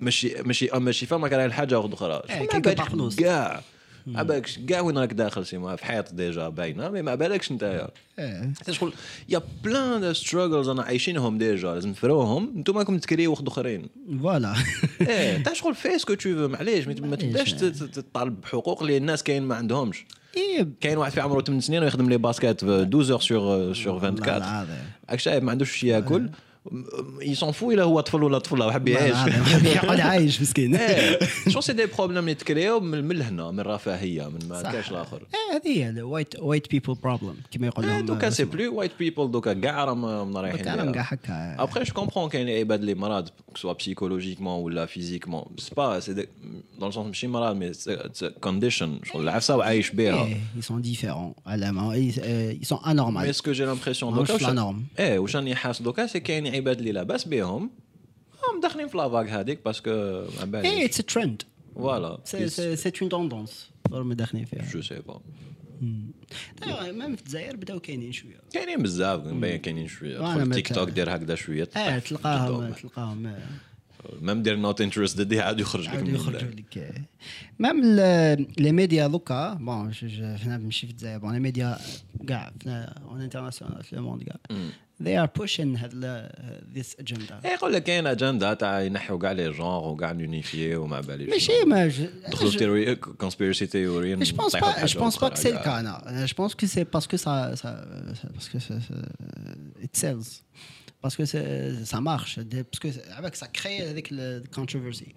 ماشي 0.00 0.34
ماشي 0.44 0.68
ماشي 0.74 1.06
فما 1.06 1.28
كان 1.28 1.52
حاجة 1.52 1.78
واحدة 1.78 1.94
أخرى 1.94 2.22
إيه، 2.30 2.48
بارنوس. 2.58 3.16
كاع 3.16 3.62
ما 4.06 4.22
بالكش 4.22 4.58
كاع 4.58 4.80
وين 4.80 4.98
راك 4.98 5.12
داخل 5.12 5.46
سيما 5.46 5.76
في 5.76 5.84
حيط 5.84 6.14
ديجا 6.14 6.48
باينة؟ 6.48 6.90
مي 6.90 7.02
ما 7.02 7.14
بالكش 7.14 7.52
إيه. 8.18 8.52
شغل 8.70 8.92
يا 9.28 9.42
بلان 9.64 10.00
دو 10.00 10.12
ستراجلز 10.12 10.68
أنا 10.68 10.82
عايشينهم 10.82 11.38
ديجا 11.38 11.74
لازم 11.74 11.90
نفروهم 11.90 12.52
أنتم 12.56 12.78
راكم 12.78 12.98
تكريو 12.98 13.30
واحد 13.30 13.46
آخرين. 13.46 13.86
فوالا. 14.22 14.54
إيه 15.08 15.42
تا 15.42 15.54
شغل 15.54 15.74
في 15.74 15.96
اسكو 15.96 16.14
تو 16.14 16.34
فو 16.34 16.48
معليش 16.48 16.86
ما 16.86 17.16
تبداش 17.16 17.52
تطالب 17.52 18.40
بحقوق 18.40 18.82
اللي 18.82 18.96
الناس 18.96 19.22
كاين 19.22 19.42
ما 19.42 19.54
عندهمش. 19.54 20.04
إيه. 20.36 20.68
كاين 20.80 20.98
واحد 20.98 21.12
في 21.12 21.20
عمره 21.20 21.42
8 21.42 21.60
سنين 21.60 21.82
ويخدم 21.82 22.08
لي 22.08 22.18
باسكيت 22.18 22.64
12 22.64 23.20
سور 23.20 23.74
سور 23.74 23.94
24 23.94 24.36
العظيم. 24.36 24.76
راك 25.10 25.18
شايف 25.18 25.44
ما 25.44 25.50
عندوش 25.50 25.76
شي 25.76 25.88
ياكل. 25.88 26.28
يسون 27.21 27.51
فو 27.51 27.71
الا 27.71 27.83
هو 27.83 27.99
طفل 27.99 28.23
ولا 28.23 28.39
طفله 28.39 28.67
وحب 28.67 28.87
يعيش 28.87 29.15
يقعد 29.63 29.99
عايش 29.99 30.41
مسكين 30.41 30.75
ايه 30.75 31.19
شو 31.47 31.61
سي 31.61 31.73
دي 31.73 31.85
بروبليم 31.85 32.19
اللي 32.19 32.33
تكريو 32.33 32.79
من 32.79 33.03
من 33.03 33.15
لهنا 33.15 33.51
من 33.51 33.59
الرفاهيه 33.59 34.27
من 34.27 34.39
ما 34.49 34.63
صح. 34.63 34.71
كاش 34.71 34.91
الاخر 34.91 35.17
ايه 35.17 35.57
هذه 35.57 35.77
هي 35.77 35.89
الوايت 35.89 36.39
وايت 36.39 36.69
بيبل 36.71 36.93
بروبلم 37.03 37.35
كما 37.51 37.67
يقول 37.67 37.85
إيه، 37.85 37.97
لهم 37.97 38.05
دوكا 38.05 38.29
سي 38.29 38.45
بلو 38.45 38.75
وايت 38.75 38.91
بيبل 38.99 39.31
دوكا 39.31 39.53
كاع 39.53 39.83
راهم 39.85 40.05
راهم 40.05 40.37
رايحين 40.37 40.61
كلام 40.63 40.79
ليها. 40.85 40.91
كاع 40.91 41.03
هكا 41.09 41.65
Après, 41.67 41.85
je 41.85 41.93
comprends 41.93 42.29
qu'il 42.29 42.49
y 42.49 42.51
ait 42.51 42.65
des 42.65 42.77
les 42.85 42.95
malades, 42.95 43.29
que 43.53 43.55
ce 43.55 43.61
soit 43.61 43.77
psychologiquement 43.77 44.55
ou 44.61 44.69
là 44.69 44.85
physiquement. 44.95 45.43
C'est 45.65 45.73
pas, 45.81 45.91
c'est 46.05 46.15
des- 46.19 46.29
dans 46.79 46.87
le 46.89 46.93
sens, 46.97 47.05
je 47.15 47.19
suis 47.23 47.31
malade, 47.37 47.55
mais 47.61 47.71
c'est 47.83 47.97
c'est 48.17 48.27
a 48.27 48.31
condition. 48.47 48.89
Je 49.03 49.15
العفسة 49.15 49.55
وعايش 49.57 49.91
بها. 49.91 50.25
إيه، 50.25 50.37
ils 50.59 50.63
sont 50.65 50.79
différents 50.87 51.47
علامة 51.47 51.95
ils 51.95 52.19
euh, 52.19 52.63
ils 52.63 52.67
sont 52.67 52.79
anormaux 52.83 53.19
Mais 53.25 53.33
ce 53.33 53.41
que 53.41 53.53
j'ai 53.53 53.65
l'impression 53.65 54.03
ماهوش 54.03 54.27
دوكا 54.27 54.37
في 54.37 54.43
وش- 54.45 54.49
النورم. 54.49 54.83
ايه 54.99 55.19
واش 55.19 55.35
راني 55.35 55.55
حاس 55.55 55.81
دوكا 55.81 56.07
سي 56.07 56.19
كاين 56.19 56.45
عباد 56.54 56.78
اللي 56.78 56.92
لاباس 56.92 57.28
بهم 57.28 57.70
هم 58.48 58.60
داخلين 58.60 58.88
في 58.88 58.96
la 58.96 59.05
vague 59.05 59.28
هذيك 59.28 59.64
parce 59.64 59.80
que 59.80 59.90
ما 59.90 60.26
على 60.40 60.44
باليش 60.44 60.84
it's 60.84 60.96
trend 60.96 61.42
voilà 61.74 62.18
c'est 62.24 62.92
une 63.02 63.08
tendance 63.08 63.70
راهم 63.92 64.12
داخلين 64.12 64.44
فيها 64.44 64.70
je 64.70 64.82
sais 64.82 65.00
pas 65.00 65.20
même 66.92 67.16
في 67.16 67.22
الجزائر 67.22 67.56
بداو 67.56 67.80
كاينين 67.80 68.12
شوية 68.12 68.40
كاينين 68.52 68.82
بزاف 68.82 69.26
مبين 69.26 69.56
كاينين 69.56 69.88
شوية 69.88 70.44
تيك 70.44 70.74
توك 70.74 70.90
دير 70.90 71.16
هكذا 71.16 71.34
شوية 71.34 71.68
آه 71.76 71.98
تلقاهم 71.98 72.72
تلقاهم 72.72 73.26
آه، 73.26 73.38
même 74.20 74.42
دير 74.42 74.56
not 74.56 74.80
interested 74.80 75.34
عاد 75.34 75.60
يخرج 75.60 75.88
لك 75.88 75.94
من 75.94 76.32
داك. 76.32 76.42
لك 76.42 77.06
même 77.58 77.96
les 78.58 78.72
médias 78.72 79.06
دوكا 79.06 79.54
bon 79.54 79.94
حنا 80.38 80.58
ماشي 80.58 80.86
في 80.86 80.92
الجزائر 80.92 81.18
bon 81.18 81.32
les 81.32 81.40
médias 81.40 81.78
كاع 82.28 82.52
en 82.66 83.20
international 83.20 83.82
في 83.82 83.92
le 83.92 84.01
monde 84.01 84.22
كاع 84.22 84.36
they 85.03 85.15
are 85.17 85.41
pushing 85.41 85.77
هاد 85.77 85.91
this 86.75 87.01
agenda 87.03 87.45
إيه، 87.45 87.51
يقول 87.53 87.73
لك 87.73 87.83
كاين 87.83 88.07
اجندا 88.07 88.53
تاع 88.53 88.81
ينحوا 88.81 89.19
كاع 89.19 89.31
لي 89.31 89.51
جونغ 89.51 89.87
وكاع 89.89 90.11
نونيفيي 90.11 90.75
وما 90.75 91.01
باليش 91.01 91.29
ماشي 91.29 91.51
ما 91.67 91.87
ج- 91.87 92.09
دخلوا 92.31 92.51
je- 92.51 92.57
تيوري 92.57 92.95
كونسبيرسي 92.95 93.67
تيوري 93.67 94.25
Je 94.25 94.29
pense 94.29 94.51
pas, 94.59 94.85
je 94.85 94.97
pense 94.97 95.17
pas 95.17 95.29
que 95.29 95.39
c'est 95.39 95.51
le 95.51 95.63
cas. 95.63 95.81
non. 95.81 95.97
Euh, 96.07 96.27
Je 96.27 96.33
pense 96.33 96.53
que 96.59 96.67
c'est 96.73 96.85
parce 96.85 97.07
que 97.11 97.17
ça, 97.17 97.33
ça, 97.61 97.69
ça- 98.19 98.29
parce 101.03 101.15
que 101.15 101.25
ça, 101.25 101.31
ça- 101.31 101.39
it 101.39 101.41
sells, 101.41 101.43
parce 101.43 101.65
que 101.65 101.81
c'est- 101.81 101.85
ça 101.93 101.99
marche, 102.11 102.33
Des- 102.51 102.63
parce 102.69 102.79
que 102.83 102.89
avec 103.21 103.33
ça 103.41 103.47
crée 103.59 103.79
avec 103.93 104.05
le 104.11 104.27
controversy. 104.57 105.09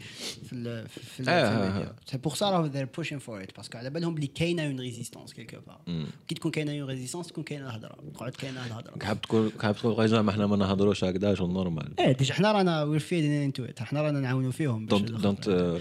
في 0.46 0.52
ال- 0.52 0.88
في- 0.88 1.00
في 1.00 1.20
ال- 1.20 1.28
آه، 1.28 1.48
في 1.48 1.54
آه، 1.56 1.68
الميديا. 1.68 1.94
C'est 2.10 2.18
pour 2.28 2.36
ça 2.36 2.46
là, 2.52 2.68
they're 2.74 3.00
pushing 3.00 3.18
for 3.26 3.36
it 3.44 3.50
parce 3.60 3.68
qu'على 3.68 3.90
بالهم 3.90 4.14
بلي 4.14 4.26
كاينه 4.26 4.70
une 4.72 4.80
résistance 4.80 5.32
quelque 5.32 5.56
part. 5.70 5.90
كي 6.28 6.34
تكون 6.34 6.50
كاينه 6.50 6.72
une 6.86 6.90
résistance 6.90 7.26
تكون 7.26 7.44
كاينه 7.44 7.66
الهضره، 7.70 7.96
تقعد 8.14 8.32
كاينه 8.32 8.66
الهضره. 8.66 9.04
حاب 9.04 9.20
تكون 9.20 9.52
حاب 9.62 9.76
تقول 9.76 9.92
غير 9.92 10.22
ما 10.22 10.30
احنا 10.30 10.46
ما 10.46 10.56
نهضروش 10.56 11.04
هكذا 11.04 11.34
شو 11.34 11.46
نورمال 11.46 12.00
ايه 12.00 12.12
ديجا 12.12 12.34
حنا 12.34 12.52
رانا 12.52 12.98
we're 12.98 13.02
feeding 13.02 13.56
into 13.58 13.70
it، 13.72 13.82
حنا 13.82 14.02
رانا 14.02 14.20
نعاونوا 14.20 14.50
فيهم 14.52 14.86
باش 14.86 15.00
دونت 15.00 15.10
دونت 15.48 15.78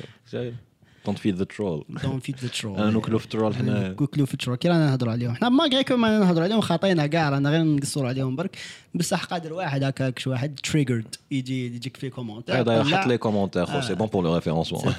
دونت 1.07 1.19
فيد 1.19 1.37
ذا 1.37 1.45
ترول 1.45 1.85
دونت 2.03 2.23
فيد 2.23 2.37
ذا 2.43 2.49
ترول 2.49 2.77
أنا 2.79 2.91
ناكلوا 2.91 3.19
في 3.19 3.25
الترول 3.25 3.57
حنا. 3.57 3.93
كوكلو 3.93 4.27
في 4.27 4.35
الترول. 4.35 4.57
كي 4.57 4.69
رانا 4.69 4.87
نهضروا 4.91 5.13
عليهم. 5.13 5.35
حنا 5.35 5.49
ما 5.49 5.69
كاع 5.83 5.97
ما 5.97 6.19
نهضروا 6.19 6.45
عليهم 6.45 6.61
خاطينا 6.61 7.07
كاع 7.07 7.29
رانا 7.31 7.51
غير 7.51 7.63
نقصروا 7.65 8.09
عليهم 8.09 8.37
برك. 8.37 8.57
بصح 8.95 9.25
قادر 9.25 9.53
واحد 9.53 9.83
هكاك 9.85 10.19
شي 10.19 10.31
واحد 10.31 10.61
triggered 10.63 11.15
يجي 11.31 11.67
يجيك 11.67 11.97
في 11.97 12.11
commentaire 12.11 12.61
هذا 12.61 12.81
يطلع- 12.81 13.01
حط 13.01 13.07
لي 13.07 13.19
commentaire 13.19 13.67
خو 13.67 13.81
سي 13.81 13.95
bon 13.95 14.07
pour 14.07 14.25
le 14.25 14.35
référencement 14.35 14.95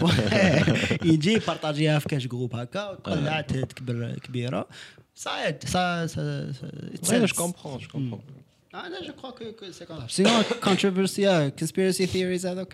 يجي 1.04 1.34
يبارطاجيها 1.34 2.00
في 2.00 2.08
كاش 2.10 2.28
groupe 2.28 2.56
هكا 2.56 2.90
وتطلع 2.90 3.42
تكبر 3.42 4.16
كبيره 4.24 4.68
صايد 5.16 5.64
ça 5.64 6.08
ça 6.08 7.26
je 7.26 7.36
comprends 7.36 7.78
je 7.78 7.88
comprends 7.88 8.22
أنا 8.74 9.02
je 9.08 9.14
crois 9.14 9.30
que 9.30 9.46
que 9.60 9.72
c'est 9.72 9.86
qu'on 9.86 9.98
sinon 10.08 10.44
controversy 10.64 11.50
conspiracy 11.50 12.06
theories 12.06 12.46
هذوك 12.46 12.74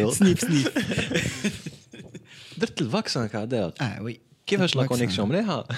بلور 0.00 0.12
سنيف 0.12 0.40
سنيف 0.40 0.68
درت 2.58 2.80
الفاكسان 2.80 3.26
كاع 3.26 3.48
اه 3.80 4.02
وي 4.02 4.20
كيفاش 4.46 4.76
لا 4.76 4.86
كونيكسيون 4.86 5.28
مليحه 5.28 5.68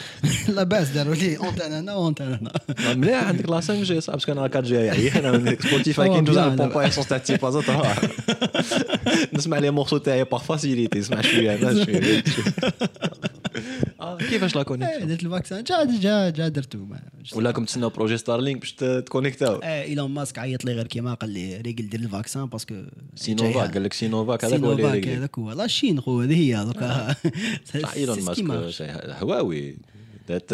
لاباس 0.49 0.89
داروا 0.89 1.15
لي 1.15 1.37
اونتان 1.37 1.73
هنا 1.73 1.95
وانتان 1.95 2.39
هنا 2.41 2.95
مليح 2.95 3.25
عندك 3.25 3.49
لا 3.49 3.55
5 3.61 3.83
جي 3.83 4.01
صعب 4.01 4.19
انا 4.29 4.45
4 4.45 4.63
جي 4.63 4.75
يعني 4.75 5.19
انا 5.19 5.33
من 5.33 5.57
سبوتيفاي 5.61 6.09
Oh, 6.09 6.13
كي 6.13 6.21
ندوز 6.21 6.37
bien, 6.37 6.39
على 6.39 6.49
là. 6.51 6.53
البومبا 6.61 6.87
يسونس 6.87 7.09
تاع 7.09 7.19
تي 7.19 7.37
بازا 7.37 7.61
تروح 7.61 7.99
نسمع 9.33 9.59
لي 9.59 9.71
مورسو 9.71 9.99
تاعي 9.99 10.25
باغ 10.25 10.39
فاسيليتي 10.41 10.99
نسمع 10.99 11.21
شويه 11.21 11.55
انا 11.55 11.85
شويه 11.85 12.25
آه، 14.04 14.18
كيفاش 14.18 14.56
لا 14.56 14.62
إيه، 14.62 14.66
كونيكسيون 14.66 15.08
درت 15.08 15.24
الفاكسان. 15.24 15.64
جا 15.64 15.84
جا 16.02 16.30
جا 16.30 16.48
درتو. 16.48 16.78
ما- 16.78 17.00
ولا 17.36 17.52
كم 17.52 17.66
تسناو 17.66 17.90
بروجي 17.90 18.18
ستارلينك 18.18 18.60
باش 18.60 18.74
تكونيكتاو؟ 18.74 19.56
إيه 19.56 19.84
إيلون 19.84 20.12
ماسك 20.12 20.40
عيط 20.40 20.66
لي 20.66 20.74
غير 20.74 20.88
كيما 20.88 21.14
قال 21.14 21.30
لي 21.30 21.58
ريقل 21.58 21.90
دير 21.90 22.00
الفاكسان 22.00 22.46
باسكو 22.46 22.84
سينوفاك 23.16 23.74
قال 23.74 23.84
لك 23.84 23.94
سينوفاك 23.94 24.46
هذاك 24.46 24.60
هو 24.60 24.72
اللي 24.72 24.84
سينوفاك. 24.84 25.08
هذاك 25.08 25.40
هو. 25.40 25.52
لا 25.52 25.66
الشين 25.66 26.02
خو 26.02 26.22
هذه 26.22 26.38
هي 26.38 26.66
دوكا 26.66 27.16
صح 27.84 27.94
ايلون 27.94 28.22
ماسك 28.22 28.44
هواوي. 29.24 29.78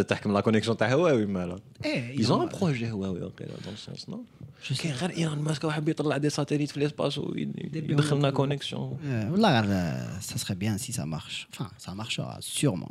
تحكم 0.08 0.34
لا 0.34 0.40
كونيكسيون 0.42 0.78
تاع 0.78 0.94
هواوي 0.94 1.26
مالا 1.26 1.60
إيه 1.86 2.18
un 2.24 2.50
projet 2.50 2.84
هواوي 2.84 3.20
دون 3.20 3.32
سونس 3.86 4.10
نو 4.10 4.24
كاين 4.83 4.95
غير 4.95 5.11
ايلون 5.11 5.39
ماسك 5.39 5.65
واحد 5.65 5.89
يطلع 5.89 6.17
دي 6.17 6.31
ساتيليت 6.31 6.71
في 6.71 6.81
ليسباس 6.81 7.19
ويدخلنا 7.19 8.31
كونيكسيون 8.31 8.97
Euh, 9.03 9.33
والله 9.33 9.61
غير 9.61 10.21
سا 10.21 10.37
سخي 10.39 10.55
بيان 10.55 10.79
سي 10.79 10.93
سا 10.93 11.05
مارش 11.05 11.49
فان 11.53 11.67
سا 11.79 11.93
مارشا 11.93 12.39
سيغمون 12.41 12.89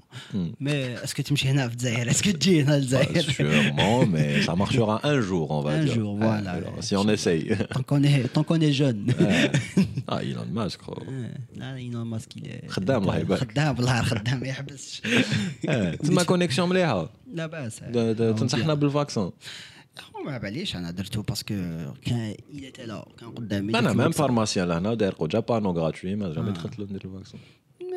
مي 0.59 1.03
اسكو 1.03 1.21
تمشي 1.23 1.49
هنا 1.49 1.67
في 1.67 1.73
الجزائر 1.73 2.09
اسكو 2.11 2.31
تجي 2.31 2.63
هنا 2.63 2.75
للجزائر 2.75 3.23
Sûrement, 3.23 4.05
mais 4.13 4.45
ça 4.47 4.55
marchera 4.55 4.99
un 5.03 5.19
jour, 5.21 5.51
on 5.51 5.61
va 5.61 5.71
Un 5.71 5.83
dire. 5.85 5.93
jour, 5.95 6.17
voilà. 6.17 6.51
alors, 6.51 6.77
si 6.83 6.95
on 6.95 7.09
essaye. 7.09 7.63
طون 7.73 7.83
كوني 7.83 8.23
طون 8.27 8.43
كوني 8.43 8.71
جون 8.71 9.05
ah, 10.09 10.19
Elon 10.21 10.49
Musk, 10.59 10.79
gros. 10.85 11.03
لا 11.55 11.75
ايلون 11.75 12.07
ماسك 12.07 12.33
il 12.33 12.41
est- 12.41 12.67
خدام 12.69 13.01
الله 13.03 13.17
يبارك. 13.17 13.51
خدام 13.51 13.75
والله 13.75 14.01
خدام 14.01 14.39
ما 14.39 14.47
يحبسش 14.47 15.01
Eh, 15.67 16.01
تسمى 16.01 16.23
كونيكسيون 16.23 16.69
مليحه 16.69 17.09
لا 17.33 17.45
باس 17.45 17.79
د- 17.83 17.97
د- 17.97 18.35
تنصحنا 18.35 18.73
بالفاكسون 18.73 19.31
ما 20.25 20.37
باليش 20.37 20.75
انا 20.75 20.91
درتو 20.91 21.21
باسكو 21.21 21.53
كان 22.05 22.33
il 22.53 22.63
était 22.73 22.87
là 22.87 23.19
كان 23.19 23.31
قدامي 23.35 23.69
انا 23.69 23.81
درت 23.81 23.95
ميم 23.95 23.99
الفاكسان. 24.01 24.11
فارماسيان 24.11 24.67
لهنا 24.67 24.93
داير 24.93 25.13
قوجا 25.13 25.39
بانو 25.39 25.71
غراتوي 25.71 26.15
ما 26.15 26.33
جامي 26.33 26.51
دخلت 26.51 26.79
له 26.79 26.85
ندير 26.85 27.05
الفاكسون 27.05 27.39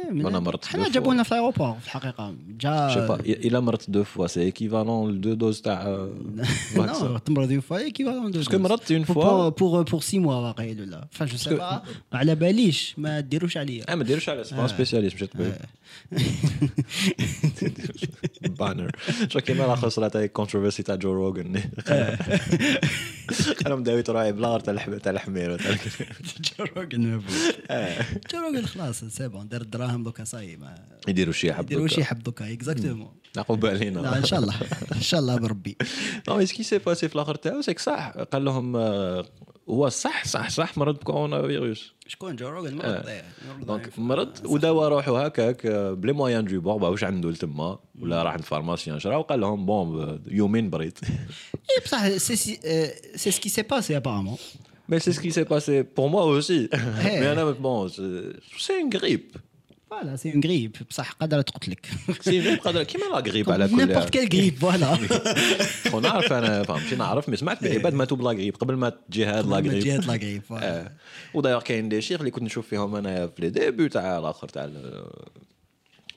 أنا 0.10 0.40
مرضت 0.40 0.66
حنا 0.66 0.90
جابونا 0.90 1.24
fois. 1.24 1.26
في 1.26 1.32
الأيروبور 1.32 1.74
في 1.80 1.86
الحقيقة. 1.86 2.36
جا 2.60 3.06
با 3.08 3.16
الا 3.20 3.60
مرت 3.60 3.90
دو 3.90 4.04
فوا. 4.04 4.28
سي 4.28 4.42
ايكيفالون 4.42 5.12
لدو 5.12 5.34
دوز 5.34 5.62
تاع 5.62 6.08
Non, 6.76 7.20
تمرض 7.26 7.52
اون 7.52 7.60
فوا. 7.60 7.78
ايكيفالون 7.78 8.32
باسكو 8.32 8.58
مرضت 8.58 8.92
اون 8.92 9.04
فوا 9.04 9.50
بور 9.50 9.84
بور 9.84 10.02
سي 10.02 10.20
موا 10.20 10.36
واقيلا 10.36 10.82
ولا 10.84 11.08
فا 11.12 11.26
جو 11.26 11.38
سي 11.38 11.56
با 11.56 11.82
ما 12.14 12.20
على 12.20 12.36
باليش 12.36 12.96
ما 12.98 13.20
ديروش 13.20 13.58
عليا 13.58 13.92
آه 13.92 13.96
ما 13.96 14.04
ديروش 14.04 14.30
على 14.30 14.44
سي 14.44 14.56
با 14.56 14.68
سبيسياليست 14.68 15.16
مشيت 15.16 15.32
بانر 18.60 18.92
شو 19.30 19.40
كيما 19.40 19.64
لا 19.64 19.76
خسرة 19.76 20.08
تاع 20.08 20.26
كونتروفيرسي 20.26 20.84
تاع 20.84 20.96
جو 20.96 21.14
روجن 21.14 21.62
أنا 23.66 23.76
مداوي 23.76 24.02
تراعي 24.02 24.32
بلا 24.34 24.58
تاع 24.58 24.98
تاع 24.98 25.12
الحمير 25.12 25.58
جو 26.58 26.66
روجن 26.78 27.02
ما 27.02 27.22
جو 28.34 28.40
روجن 28.40 28.66
خلاص 28.66 29.04
c'est 29.04 29.28
bon 29.28 29.48
دار 29.48 29.62
الدراهم 29.62 29.91
دوكا 29.98 30.24
صاي 30.24 30.56
ما 30.58 30.76
يديروا 31.08 31.34
شي 31.34 31.54
حب 31.54 31.64
يديروا 31.64 31.88
شي 31.88 32.04
حب 32.04 32.24
دوكا 32.24 32.54
exactement 32.54 33.12
عقب 33.38 33.66
علينا 33.66 34.00
لا 34.00 34.18
إن 34.18 34.26
شاء 34.26 34.40
الله. 34.40 34.54
إن 34.96 35.02
شاء 35.02 35.20
الله 35.20 35.36
بربي 35.38 35.78
non 36.30 36.46
ce 36.46 36.53
qui 36.53 36.64
s'est 36.64 36.78
passé 36.78 37.08
في 37.08 37.16
الآخر 37.16 37.36
تاعو 37.36 37.62
c'est 37.62 37.73
que 37.73 37.80
صح 37.80 38.10
قال 38.10 38.46
لهم 38.46 38.76
آه، 38.76 39.26
هو 39.70 39.90
صح 39.90 40.26
صح 40.26 40.50
صح 40.50 40.78
مرض 40.78 40.96
ب 40.96 41.03
corona 41.03 41.48
virus 41.48 41.94
شكون؟ 42.08 42.36
جو 42.36 42.50
روجن 42.50 42.76
مرض. 42.76 43.08
إيه، 43.08 43.24
مرض 43.58 43.66
donc 43.66 44.00
مرض 44.00 44.46
وداوا 44.46 44.88
روحو 44.88 45.16
هكاك 45.16 45.66
آه، 45.66 45.94
بلي 45.94 46.14
moins 46.14 46.46
de 46.46 46.62
pour 46.62 46.84
واش 46.84 47.04
عنده 47.04 47.30
لتما 47.30 47.80
ولا 48.00 48.24
راح 48.24 48.34
عند 48.34 48.42
pharmacien 48.44 49.00
شرا 49.00 49.16
وقال 49.16 49.40
لهم 49.42 49.66
bon 49.66 50.22
يومين 50.28 50.70
بريت. 50.70 51.00
اي 51.72 51.84
بصح 51.86 52.08
c'est 52.18 52.36
ce 53.32 53.39
qui 53.39 53.50
s'est 53.50 53.62
passé 53.62 53.98
apparemment 53.98 54.38
Mais 54.92 55.00
c'est 55.00 55.14
ce 55.18 55.22
qui 55.26 55.32
s'est 55.32 55.46
passé 55.56 55.76
pour 55.98 56.08
moi 56.10 56.24
aussi. 56.26 56.62
Mais 57.22 57.28
أنا, 57.34 57.46
bon, 57.66 57.78
c'est 57.88 58.24
c'est 58.66 58.78
une 58.84 58.90
grippe. 58.90 59.32
voilà 59.92 60.16
c'est 60.16 60.34
une 60.34 60.44
grippe 60.44 60.76
بصح 60.90 61.12
قادره 61.12 61.42
تقتلك 61.42 61.86
une 61.86 62.14
grippe 62.14 62.64
قادرة 62.64 62.84
كيما 62.84 63.04
la 63.04 63.16
grippe 63.16 63.52
على 63.52 63.68
كل 63.68 63.78
n'importe 63.78 64.10
quelle 64.10 64.28
grippe 64.28 64.56
voilà 64.56 64.98
ونعرف 65.94 66.34
أنا 66.34 66.64
فهمتي 66.64 66.96
نعرف 66.96 67.30
mais 67.30 67.38
سمعت 67.38 67.64
بعباد 67.64 67.94
ماتوا 67.94 68.18
ب 68.18 68.22
la 68.22 68.30
grippe 68.30 68.56
قبل 68.56 68.76
ما 68.76 68.90
تجي 68.90 69.26
هاد 69.26 69.48
la 69.48 69.56
grippe 69.56 69.84
جهه 69.84 69.98
la 69.98 70.14
grippe 70.14 70.42
آه. 70.52 70.92
ودايوغ 71.34 71.62
كاين 71.62 71.90
des 71.90 72.02
chiffres 72.02 72.20
اللي 72.20 72.32
كنت 72.32 72.44
نشوف 72.44 72.68
فيهم 72.68 72.96
أنا 72.96 73.28
في 73.28 73.42
les 73.42 73.50
débuts 73.50 73.90
تاع 73.90 74.18
الآخر 74.18 74.48
تاع 74.48 74.70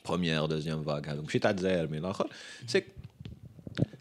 première 0.06 0.46
deuxième 0.46 0.84
vague 0.84 1.06
هذوك 1.06 1.24
ماشي 1.24 1.38
تاع 1.38 1.50
الجزائر 1.50 1.88
mais 1.88 1.98
الآخر 1.98 2.30
c'est 2.66 2.82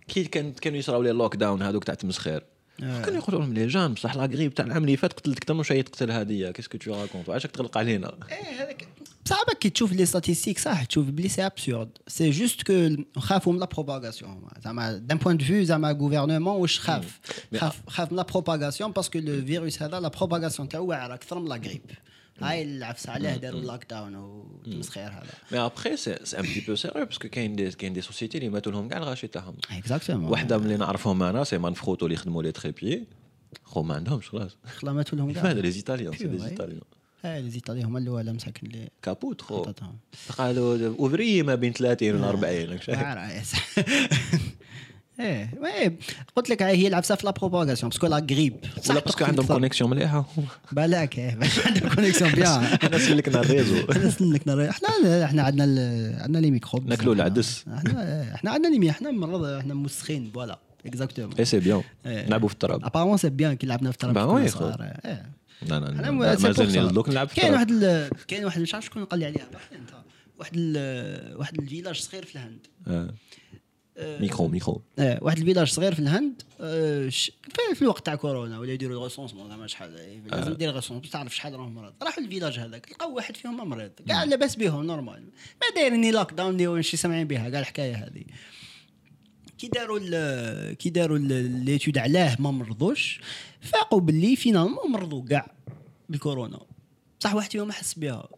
كي 0.07 0.23
كان 0.23 0.51
كانوا 0.51 0.79
يصراو 0.79 1.01
لي 1.01 1.11
اللوك 1.11 1.35
داون 1.35 1.61
هذوك 1.61 1.83
تاع 1.83 1.93
تمسخير 1.93 2.43
كانوا 2.79 3.17
يقولوا 3.17 3.41
لهم 3.41 3.53
لي 3.53 3.67
جان 3.67 3.93
بصح 3.93 4.15
لا 4.15 4.25
غريب 4.25 4.53
تاع 4.53 4.65
العام 4.65 4.83
اللي 4.83 4.97
فات 4.97 5.13
قتلت 5.13 5.37
أكثر 5.37 5.53
من 5.53 5.63
شي 5.63 5.83
تقتل 5.83 6.11
هذه 6.11 6.51
كيسكو 6.51 6.77
تو 6.77 7.01
راكونت 7.01 7.29
علاش 7.29 7.43
تغلق 7.43 7.77
علينا 7.77 8.13
إيه 8.31 8.63
هذاك 8.63 8.87
بصح 9.24 9.44
بالك 9.46 9.58
كي 9.58 9.70
تشوف 9.70 9.92
لي 9.92 10.06
ستاتيستيك 10.06 10.58
صح 10.58 10.84
تشوف 10.84 11.06
بلي 11.06 11.28
سي 11.28 11.46
ابسورد 11.46 11.88
سي 12.08 12.30
جوست 12.30 12.62
كو 12.62 12.72
نخافوا 13.16 13.52
من 13.52 13.58
لا 13.58 13.66
بروباغاسيون 13.66 14.48
زعما 14.64 14.92
دان 14.92 15.18
بوان 15.18 15.36
دو 15.36 15.44
فيو 15.44 15.64
زعما 15.64 15.92
غوفرنمون 15.92 16.56
واش 16.56 16.80
خاف 16.80 17.20
خاف 17.56 17.80
خاف 17.86 18.12
من 18.12 18.16
لا 18.16 18.22
بروباغاسيون 18.22 18.92
باسكو 18.92 19.18
لو 19.18 19.46
فيروس 19.46 19.82
هذا 19.82 20.00
لا 20.00 20.08
بروباغاسيون 20.08 20.68
تاعو 20.68 20.86
واعره 20.86 21.14
اكثر 21.14 21.38
من 21.38 21.48
لا 21.48 21.56
غريب 21.56 21.82
هاي 22.40 22.62
العفسه 22.62 23.12
علاه 23.12 23.36
داروا 23.36 23.60
اللوك 23.60 23.84
داون 23.90 24.14
والتمسخير 24.14 25.08
هذا 25.08 25.32
مي 25.52 25.58
ابخي 25.58 25.96
سي 25.96 26.16
سي 26.24 26.38
ان 26.38 26.42
بتي 26.42 26.60
بو 26.60 26.74
سيريو 26.74 27.04
باسكو 27.04 27.28
كاين 27.28 27.56
دي 27.56 27.70
كاين 27.70 27.92
دي 27.92 28.00
سوسيتي 28.00 28.38
اللي 28.38 28.48
ماتوا 28.48 28.72
لهم 28.72 28.88
كاع 28.88 28.98
الغاشي 28.98 29.26
تاعهم 29.26 29.56
اكزاكتومون 29.70 30.30
واحده 30.30 30.58
من 30.58 30.64
اللي 30.64 30.76
نعرفهم 30.76 31.22
انا 31.22 31.44
سي 31.44 31.58
مانفروتو 31.58 32.06
اللي 32.06 32.14
يخدموا 32.14 32.42
لي 32.42 32.52
تريبيي 32.52 33.06
خو 33.64 33.82
ما 33.82 33.94
عندهمش 33.94 34.28
خلاص 34.28 34.56
خلامات 34.66 35.14
لهم 35.14 35.30
هذا 35.30 35.42
كاع 35.42 35.52
لي 35.52 35.70
زيتاليان 35.70 36.12
سي 36.12 36.18
Pure, 36.18 36.60
لي 36.60 36.80
Ouais. 37.23 37.27
زيتاليان 37.27 37.35
هاي 37.35 37.41
لي 37.41 37.49
زيطالي 37.49 37.83
هما 37.83 37.99
الاولى 37.99 38.33
مساكن 38.33 38.67
اللي 38.67 38.89
كابوت 39.01 39.41
خو 39.41 39.65
قالوا 40.37 40.95
اوفري 40.99 41.43
ما 41.43 41.55
بين 41.55 41.73
30 41.73 42.23
و 42.23 42.29
40 42.29 42.69
راك 42.69 42.81
شايف؟ 42.81 42.99
واعره 42.99 43.19
إيه، 43.19 43.43
صح. 43.43 43.67
إيه 45.19 45.53
إيه، 45.65 45.97
قلت 46.35 46.49
لك 46.49 46.61
هي 46.61 46.87
العفسه 46.87 47.15
في 47.15 47.25
لا 47.25 47.31
بروباغاسيون 47.31 47.89
باسكو 47.89 48.07
لا 48.07 48.17
غريب 48.17 48.55
ولا 48.89 48.99
باسكو 48.99 49.25
عندهم 49.25 49.45
كونيكسيون 49.45 49.89
مليحه 49.89 50.25
بالك 50.71 51.19
إيه 51.19 51.37
عندهم 51.65 51.95
connexion 51.95 52.31
bien. 52.31 52.63
إحنا 52.63 52.97
سلكنا 52.97 53.39
ال 53.39 53.47
réseau 53.47 53.91
إحنا 53.91 54.09
سلكنا 54.09 54.69
إحنا 54.69 55.25
إحنا 55.25 55.43
عندنا 55.43 55.63
عندنا 56.21 56.37
les 56.37 56.51
microbes 56.51 56.87
ناكلوا 56.87 57.15
العدس. 57.15 57.65
إحنا 57.67 58.33
إحنا 58.35 58.51
عندنا 58.51 58.75
لي 58.75 58.89
إحنا 58.89 59.11
مرض 59.11 59.43
إحنا 59.43 59.73
موسخين 59.73 60.31
voilà. 60.33 60.59
exactement 60.85 61.33
et 61.39 61.45
c'est 61.45 61.59
bien. 61.59 61.81
إيه. 62.05 62.27
نلعبوا 62.27 62.47
في 62.47 62.53
التراب. 62.53 62.85
apparemment 62.85 63.17
c'est 63.17 63.29
bien 63.29 63.53
كي 63.53 63.67
لعبنا 63.67 63.91
في 63.91 64.03
التراب. 64.03 64.17
لا 65.69 65.79
لا 65.79 65.89
أنا. 65.89 66.91
دوك 66.91 67.09
نلعب 67.09 67.27
كاين 67.27 67.53
واحد 67.53 68.09
كاين 68.27 68.45
واحد 68.45 68.61
مش 68.61 68.73
عارف 68.73 68.85
شكون 68.85 69.05
قال 69.05 69.19
لي 69.19 69.25
عليها 69.25 69.47
أنت. 69.71 69.93
واحد 70.39 70.57
واحد 71.35 71.57
ال 71.61 71.66
village 71.66 71.95
صغير 72.01 72.25
في 72.25 72.35
الهند 72.35 72.67
آه. 72.87 73.13
آه، 73.97 74.19
micro 74.21 74.47
micro. 74.47 74.81
آه 74.99 75.19
واحد 75.21 75.37
ال 75.37 75.41
village 75.41 75.67
صغير 75.67 75.93
في 75.93 75.99
الهند 75.99 76.41
آه، 76.61 77.09
في- 77.75 77.81
الوقت 77.81 78.05
تاع 78.05 78.15
كورونا 78.15 78.59
ولا 78.59 78.73
يديروا 78.73 78.95
ال 78.95 79.00
recensement 79.00 79.49
زعما 79.49 79.67
شحال 79.67 79.93
لازم 80.31 80.53
دير 80.53 80.69
recense 80.71 81.01
باش 81.01 81.09
تعرف 81.09 81.35
شحال 81.35 81.53
راهم 81.53 81.75
مرض. 81.75 81.93
راحوا 82.03 82.23
ال 82.23 82.28
village 82.28 82.59
هذاك 82.59 82.91
لقاو 82.91 83.15
واحد 83.15 83.37
فيهم 83.37 83.69
مريض 83.69 83.91
كاع 84.07 84.23
لاباس 84.23 84.55
بهم 84.55 84.83
normal. 84.85 85.23
ما 85.61 85.67
دايرين 85.75 86.13
lockdown 86.13 86.81
شي 86.81 86.97
سامعين 86.97 87.27
بها 87.27 87.49
كاع 87.49 87.59
الحكاية 87.59 87.95
هذه. 87.95 88.23
كي 89.63 89.69
داروا 89.69 90.73
كي 90.73 90.89
داروا 90.89 91.17
l'étude 91.17 91.97
علاه 91.97 92.35
ما 92.39 92.51
مرضوش 92.51 93.21
فاقوا 93.61 93.99
باللي 93.99 94.35
finalement 94.35 94.91
مرضوا 94.91 95.25
كاع 95.25 95.55
بالكورونا. 96.09 96.59
بصح 97.19 97.35
واحد 97.35 97.51
فيهم 97.51 97.71
حس 97.71 97.93
بها. 97.93 98.29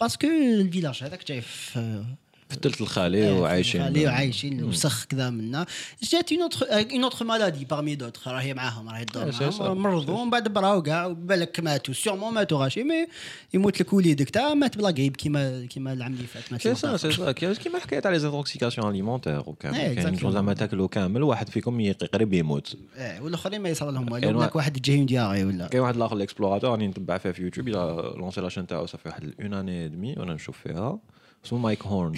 parce 0.00 0.16
que 0.16 0.26
ال 0.26 0.35
village 0.35 1.00
هذاك 1.02 1.26
جاي 1.26 1.40
في 1.40 2.04
في 2.50 2.56
الثلث 2.56 2.80
الخالي 2.80 3.30
وعايشين 3.32 3.80
عليه 3.82 4.06
وعايشين 4.06 4.64
وسخ 4.64 5.04
كذا 5.04 5.30
منا. 5.30 5.66
جات 6.02 6.32
une 6.32 6.42
autre 6.42 6.66
une 6.72 7.04
autre 7.04 7.24
maladie 7.24 7.64
parmi 7.64 7.94
d'autres 7.94 8.20
راهي 8.30 8.54
معاهم 8.54 8.88
راهي 8.88 9.04
تدور. 9.04 9.30
معاهم 9.60 9.82
مرضوا 9.82 10.18
ومن 10.18 10.30
بعد 10.30 10.48
براو 10.52 10.82
كاع 10.82 11.08
بالك 11.08 11.60
ماتوا. 11.60 11.94
sûrement 11.94 12.34
ماتوا 12.34 12.58
غاشي 12.64 12.82
mais 12.84 13.06
يموت 13.54 13.80
لك 13.80 13.92
وليدك. 13.92 14.30
تاع 14.30 14.54
مات 14.54 14.76
ب 14.78 14.81
la 14.81 14.88
grippe 14.88 15.16
كيما 15.16 15.66
كيما 15.66 15.92
العام 15.92 16.12
اللي 16.12 16.26
فات 16.26 16.52
مات 16.52 16.62
سي 16.62 16.74
سا 16.74 16.96
سي 16.96 17.12
سا 17.12 17.32
كي- 17.32 17.54
كيما 17.54 17.78
حكايه 17.78 18.00
تاع 18.00 18.10
les 18.10 18.18
intoxications 18.18 18.90
alimentaires 18.90 19.42
وكامل 19.46 19.76
إيه، 19.78 19.94
كاين. 19.94 20.32
زعما 20.32 20.54
تاكلوا 20.54 20.88
كامل 20.88 21.22
واحد 21.22 21.48
فيكم 21.48 21.92
قريب 22.14 22.32
يموت. 22.34 22.76
آه 22.96 23.22
والآخرين 23.22 23.60
ما 23.60 23.68
يصير 23.68 23.90
لهم 23.90 24.12
والو. 24.12 24.26
واحد- 24.26 24.36
هناك 24.36 24.56
واحد 24.56 24.82
جاي 24.82 25.04
diarrhée 25.04 25.44
ولا. 25.44 25.66
كاين 25.68 25.82
واحد 25.82 25.96
الآخر 25.96 26.16
ال 26.16 26.20
explorateur 26.20 26.70
راني 26.70 26.86
نتبع 26.88 27.18
فيه 27.18 27.30
في 27.30 27.42
يوتيوب 27.42 27.68
il 27.68 28.12
a 28.18 28.22
lancé 28.22 28.40
la 28.40 28.46
chaîne 28.46 28.66
تاعو 28.66 28.86
صافي 28.86 29.08
واحد 29.08 29.34
un 29.40 29.54
an 29.54 29.88
et 29.88 29.97
demi 29.97 30.14
وأنا 30.18 30.34
نشوف 30.34 30.58
فيها 30.58 30.98
اسمه 31.44 31.58
Mike 31.58 31.82
Horn 31.86 32.14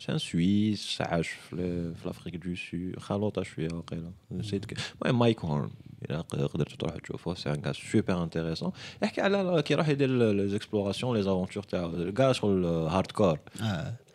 c'est 0.00 0.12
un 0.12 0.18
Suisse 0.18 0.98
عاش 1.02 1.28
في 1.28 1.56
l'Afrique 2.04 2.36
du 2.36 2.54
Sud 2.54 2.98
خلوطه 2.98 3.42
شوية 3.42 3.68
وقيلا 3.72 4.12
نسيت 4.30 4.64
المهم 5.02 5.18
Mike 5.18 5.40
Horn 5.44 5.70
الا 6.10 6.20
ق- 6.20 6.36
قدرتوا 6.36 6.76
تروحوا 6.76 6.98
تشوفوه 6.98 7.34
c'est 7.34 7.50
un 7.50 7.54
cas 7.60 7.76
super 7.76 8.22
intéressant 8.22 8.72
يحكي 9.02 9.20
على 9.20 9.62
كي 9.62 9.74
راح 9.74 9.88
يدير 9.88 10.08
les 10.32 10.48
explorations 10.48 11.16
les 11.16 11.22
aventures 11.22 11.62
تاعو 11.62 12.12
كاع 12.12 12.32
شغل 12.32 12.64
hardcore 12.66 13.38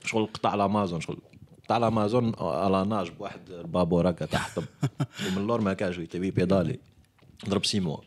شغل 0.06 0.25
قطع 0.25 0.54
الامازون 0.54 1.02
شغل 1.02 1.17
قطع 1.65 1.78
الامازون 1.78 2.32
à 2.39 2.55
la 2.55 2.86
nage 2.86 3.10
بواحد 3.10 3.49
البابور 3.52 4.10
هكا 4.10 4.25
تحت 4.25 4.58
ومن 4.58 5.38
اللور 5.38 5.62
ما 5.62 5.73
كانش 5.73 5.95
تبي 5.97 6.32
بيدالي 6.32 6.80
ضرب 7.49 7.65
six 7.65 7.80
mois 7.80 7.98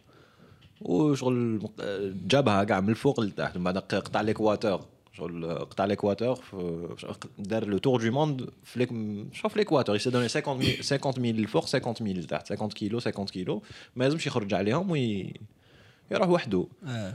وشغل 0.84 1.68
جابها 2.26 2.64
كاع 2.64 2.80
من 2.80 2.88
الفوق 2.88 3.20
لتحت 3.20 3.56
من 3.56 3.64
بعد 3.64 3.78
قطع 3.78 4.20
l'équateur 4.20 4.80
شغل 5.12 5.54
قطع 5.58 5.84
في- 6.34 7.28
دار 7.38 7.64
le 7.66 7.78
tour 7.78 8.02
du 8.02 8.10
monde 8.10 8.48
في 8.64 8.78
شوف 9.32 9.58
l'équateur 9.58 9.90
يسي 9.90 10.10
donner 10.10 10.28
50 10.28 10.62
000 10.62 10.78
50 10.98 11.24
000 11.24 11.38
الفوق 11.38 11.64
50 11.64 11.94
000 12.06 12.18
لتحت. 12.18 12.48
50 12.52 12.68
كيلو 12.68 13.00
50 13.00 13.24
كيلو. 13.26 13.62
ما 13.96 14.04
لازمش 14.04 14.26
يخرج 14.26 14.54
عليهم 14.54 14.90
oui 14.90 15.34
يروح 16.10 16.28
وحده. 16.28 16.66
آه. 16.86 17.14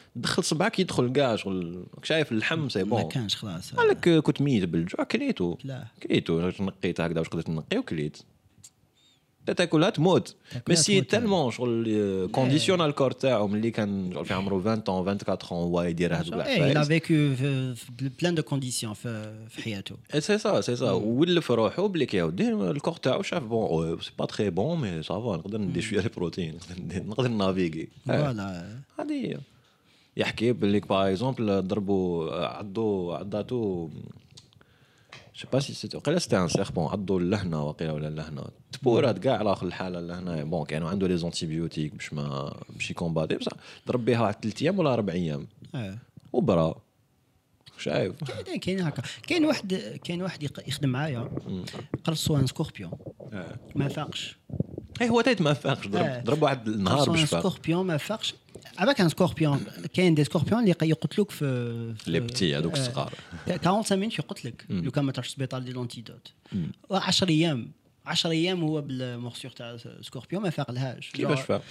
دخل 0.15 0.43
صبعك 0.43 0.79
يدخل 0.79 1.11
كاع 1.13 1.35
شغل 1.35 1.83
شايف 2.03 2.31
اللحم 2.31 2.69
سي 2.69 2.83
ما 2.83 2.89
بون. 2.89 3.03
كانش 3.09 3.35
خلاص. 3.35 3.73
قال 3.73 3.89
لك 3.89 4.09
كنت 4.09 4.41
ميت 4.41 4.63
بالجوع 4.63 5.03
كليتو. 5.05 5.57
لا. 5.63 5.87
كليتو 6.03 6.51
نقيت 6.59 7.01
هكذا 7.01 7.19
واش 7.19 7.27
قدرت 7.27 7.49
نقي 7.49 7.77
وكليت. 7.77 8.17
تا 9.45 9.53
تاكلها 9.53 9.89
تموت 9.89 10.35
مي 10.69 10.75
سي. 10.75 11.01
تالمون 11.01 11.51
شغل 11.51 12.29
كونديسيون 12.31 12.81
الكور 12.81 13.11
تاعو 13.11 13.47
ملي 13.47 13.71
كان 13.71 14.23
في 14.23 14.33
عمره 14.33 14.59
20 14.59 14.81
ans 14.85 14.89
24 14.89 15.37
ans 15.49 15.51
هو 15.53 15.81
يدير 15.81 16.15
هاد 16.15 16.33
إيه 16.33 16.73
il 16.73 16.77
a 16.77 16.87
vécu 16.87 17.05
في 17.07 17.75
في 17.75 18.09
plein 18.23 18.35
de 18.39 18.43
conditions 18.53 18.93
في 19.49 19.61
حياته. 19.63 19.95
سي 20.19 20.37
سا 20.37 20.61
سي 20.61 20.75
سا 20.75 20.91
ولف 20.91 21.51
روحو 21.51 21.87
بلي 21.87 22.05
كي 22.05 22.21
ودي 22.21 22.49
الكور 22.49 22.93
تاعو 22.93 23.21
شاف 23.21 23.43
بون 23.43 24.01
سي 24.01 24.11
با 24.19 24.25
تري 24.25 24.49
بون 24.49 24.81
مي 24.81 25.03
سافا 25.03 25.37
نقدر 25.37 25.57
ندي 25.57 25.81
شوية 25.81 26.01
لي 26.01 26.09
بروتين 26.09 26.55
نقدر 26.55 26.81
ندير- 26.81 27.03
نقدر 27.03 27.27
نافيغي. 27.27 27.87
فوالا 28.07 28.79
هذه 28.99 29.11
هي. 29.25 29.37
يحكي 30.17 30.53
باللي 30.53 30.79
باغ 30.79 31.09
اكزومبل 31.09 31.61
ضربوا 31.67 32.31
عضو 32.45 33.13
عضاتو 33.13 33.89
جو 35.35 35.49
با 35.53 35.59
سي 35.59 35.73
سيتي 35.73 35.97
وقيلا 35.97 36.19
سيتي 36.19 36.37
ان 36.37 36.47
سيربون 36.47 36.87
عضو 36.87 37.17
اللهنة 37.17 37.63
وقيلا 37.65 37.91
ولا 37.91 38.07
اللهنة. 38.07 38.43
تبورات 38.71 39.19
كاع 39.19 39.37
على 39.37 39.51
آخر 39.51 39.67
الحالة 39.67 39.99
اللهنة 39.99 40.43
بون 40.43 40.65
كانوا 40.65 40.89
عنده 40.89 41.07
لي 41.07 41.17
زونتيبيوتيك 41.17 41.93
باش 41.95 42.13
ما 42.13 42.55
باش 42.69 42.91
يكومباتي 42.91 43.35
بصح 43.35 43.51
ضرب 43.87 44.05
بها 44.05 44.21
واحد 44.21 44.35
ثلاث 44.43 44.61
أيام 44.61 44.79
ولا 44.79 44.93
أربع 44.93 45.13
أيام. 45.13 45.47
آه. 45.75 45.97
وبرا. 46.33 46.75
شايف. 47.77 48.23
كاين- 48.61 48.81
هكا. 48.81 49.03
كاين 49.27 49.45
واحد 49.45 49.73
كاين 50.03 50.21
واحد 50.21 50.43
يخدم 50.67 50.89
معايا. 50.89 51.31
قرصو 52.03 52.37
ان 52.37 52.47
سكوربيون 52.47 52.91
ما 53.75 53.87
فاقش. 53.87 54.37
اي 55.01 55.09
هو 55.09 55.21
تايت 55.21 55.41
ما 55.41 55.53
فاقش 55.53 55.87
ضرب 55.87 56.03
آه. 56.05 56.21
ضرب 56.21 56.41
واحد 56.43 56.67
النهار 56.67 57.09
باش 57.09 57.23
فاق 57.23 57.39
scorpion 57.39 57.85
ما 57.85 57.97
فاقش. 57.97 58.33
عباك 58.77 59.01
un 59.01 59.09
scorpion 59.09 59.63
كاين 59.93 60.15
des 60.15 60.23
scorpions 60.23 60.59
اللي 60.59 60.71
يق- 60.71 60.83
يقتلوك 60.83 61.31
في 61.31 61.95
les 62.07 62.19
petits 62.19 62.57
هذوك 62.57 62.77
آه، 62.77 62.79
الصغار. 62.87 63.13
45 63.47 63.99
minutes 63.99 64.19
يقتلك. 64.19 64.65
لو 64.69 64.91
كان 64.91 65.03
ما 65.05 65.11
تروحش 65.11 65.27
السبيطار 65.29 65.61
ديال 65.61 65.73
l'antidote. 65.75 66.33
10 66.91 67.29
أيام 67.29 67.71
10 68.05 68.29
أيام 68.31 68.63
هو 68.63 68.81
بال 68.81 68.97
morsure 68.97 69.53
تاع 69.53 69.77
scorpion 70.01 70.43
ما 70.43 70.49
فاق 70.49 70.71
لهاش 70.71 71.09
كيفاش 71.11 71.41
فاق؟ 71.41 71.61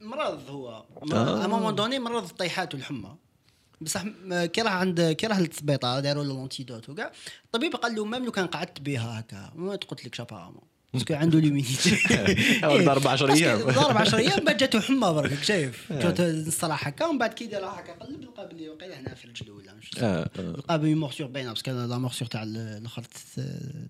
مرض 0.00 0.50
هو. 0.50 0.84
à 1.12 1.46
un 1.46 1.53
moment 1.53 1.74
donné 1.74 1.98
مرض 1.98 2.24
الطيحات 2.28 2.74
والحمى 2.74 3.14
بصح 3.80 4.02
كي 4.44 4.62
راه 4.62 4.70
عند 4.70 5.00
كي 5.00 5.26
راه 5.26 5.40
للسبيطار 5.40 6.00
داروا 6.00 6.24
له 6.24 6.34
l'antidote 6.34 6.88
وكاع. 6.88 7.12
الطبيب 7.44 7.76
قال 7.76 7.94
له 7.94 8.04
même 8.04 8.24
لو 8.24 8.30
كان 8.32 8.46
قعدت 8.46 8.80
بها 8.80 9.20
هكا 9.20 9.52
ما 9.54 9.76
تقتلك 9.76 10.14
ش 10.14 10.21
apparemment 10.21 10.62
parce 10.94 11.07
que 11.07 11.14
عنده 11.14 11.38
l'immunité 11.40 11.96
هو 12.64 12.76
ضرب 12.76 13.06
10 13.08 13.32
أيام. 13.32 13.58
ضرب 13.58 13.96
10 13.96 14.18
أيام 14.18 14.44
بعد 14.44 14.56
جاتو 14.56 14.80
حمى 14.80 15.00
برك 15.12 15.42
شايف 15.42 15.92
جات 15.92 16.20
الصراحه 16.20 16.88
هكا 16.88 17.06
ومن 17.06 17.18
بعد 17.18 17.32
كي 17.32 17.46
دار 17.46 17.64
هكا 17.64 17.92
قلب 17.92 18.20
لقى 18.22 18.48
بلي 18.48 18.68
وقيله 18.68 19.00
هنا 19.00 19.14
في 19.14 19.28
رجلو 19.28 19.56
ولا 19.58 19.74
مش 19.74 19.90
آه، 19.98 20.30
آه. 20.38 20.42
لقى 20.42 20.78
بلي 20.78 20.94
morsure 20.94 21.28
باينه 21.28 21.48
parce 21.52 21.63
que 21.63 21.70
la 21.70 21.98
morsure 21.98 22.30
تاع 22.30 22.42
ال- 22.42 22.56
الآخر 22.56 23.02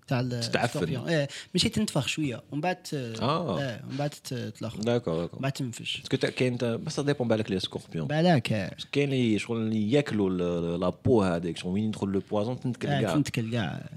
تاع 0.07 0.21
تتعفن. 0.21 0.63
ال 0.63 0.67
scorpion. 0.67 1.07
إيه 1.09 1.27
مشي 1.55 1.69
تنتفخ 1.69 2.07
شوية 2.07 2.43
ومن 2.51 2.61
بعد 2.61 2.77
آه. 2.93 3.59
إيه 3.59 3.81
ومن 3.87 3.97
بعد 3.97 4.09
تلاخر 4.57 4.79
d'accord 4.79 5.15
d'accord 5.21 5.39
بعد 5.39 5.51
تنفش 5.51 5.97
parce 6.11 6.15
que 6.15 6.17
كاين 6.35 6.57
بس 6.61 6.99
dépend 6.99 7.27
بالك 7.27 7.51
les 7.51 7.59
scorpions 7.59 8.07
بالك 8.07 8.53
آه. 8.53 8.75
كاين 8.91 9.13
اللي 9.13 9.39
شغل 9.39 9.57
اللي 9.57 9.91
ياكلوا 9.91 10.29
ال- 10.29 10.79
la 10.79 10.89
peau 10.89 11.21
هذيك 11.23 11.57
شغل 11.57 11.71
وين 11.73 11.83
يدخل 11.83 12.07
le 12.07 12.21
poison 12.31 12.59
تنتكل 12.59 12.87
آه، 12.87 13.01
كاع 13.01 13.13
تنتكل 13.13 13.51
كاع 13.51 13.89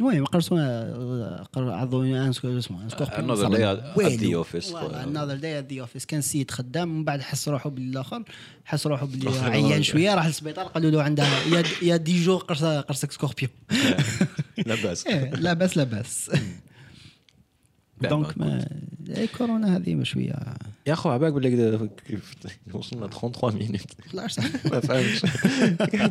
المهم 0.00 0.24
قرصوا 0.24 1.42
قر- 1.42 1.70
عضو 1.72 2.07
ان 2.14 2.32
سكو- 2.32 2.44
اسمه 2.44 2.82
ان 2.82 2.88
سكوربيون 2.88 3.36
Another 3.36 3.50
day 3.56 3.60
at- 3.60 4.00
at 4.00 4.20
the 4.20 4.46
office. 4.46 4.74
انذر 4.76 5.36
داي 5.36 5.58
ات 5.58 5.72
ذا 5.72 5.80
اوفيس 5.80 6.06
كان 6.06 6.20
سيد 6.20 6.50
خدام 6.50 6.90
ومن 6.90 7.04
بعد 7.04 7.20
حس 7.20 7.48
روحه 7.48 7.70
باللي 7.70 7.90
الآخر 7.92 8.22
حس 8.64 8.86
روحه 8.86 9.06
باللي 9.06 9.30
عيان. 9.40 9.82
شوية 9.82 10.14
راح 10.14 10.26
للسبيطار 10.26 10.66
قالوا 10.66 10.90
له 10.90 11.02
عندها 11.02 11.42
يا 11.54 11.62
يا 11.82 11.96
دي 11.96 12.26
قرص 12.28 12.64
قرصك 12.64 13.12
سكوربيون 13.12 13.50
لاباس 14.66 15.06
إيه، 15.06 15.30
لا 15.34 15.52
بأس 15.52 15.76
لا 15.76 15.84
بأس. 15.84 16.30
دونك 18.01 18.37
ما 18.37 18.67
إيه، 19.09 19.27
كورونا 19.37 19.75
هذه 19.77 20.03
شويه 20.03 20.35
يا 20.87 20.93
اخو 20.93 21.09
عباك 21.09 21.33
بالك 21.33 21.53
دا- 21.53 21.89
كيف 22.07 22.33
وصلنا 22.73 23.07
33 23.07 23.55
مينوت 23.55 23.81
خلاص 24.11 24.39
ما 24.39 24.79
فهمتش 24.79 25.21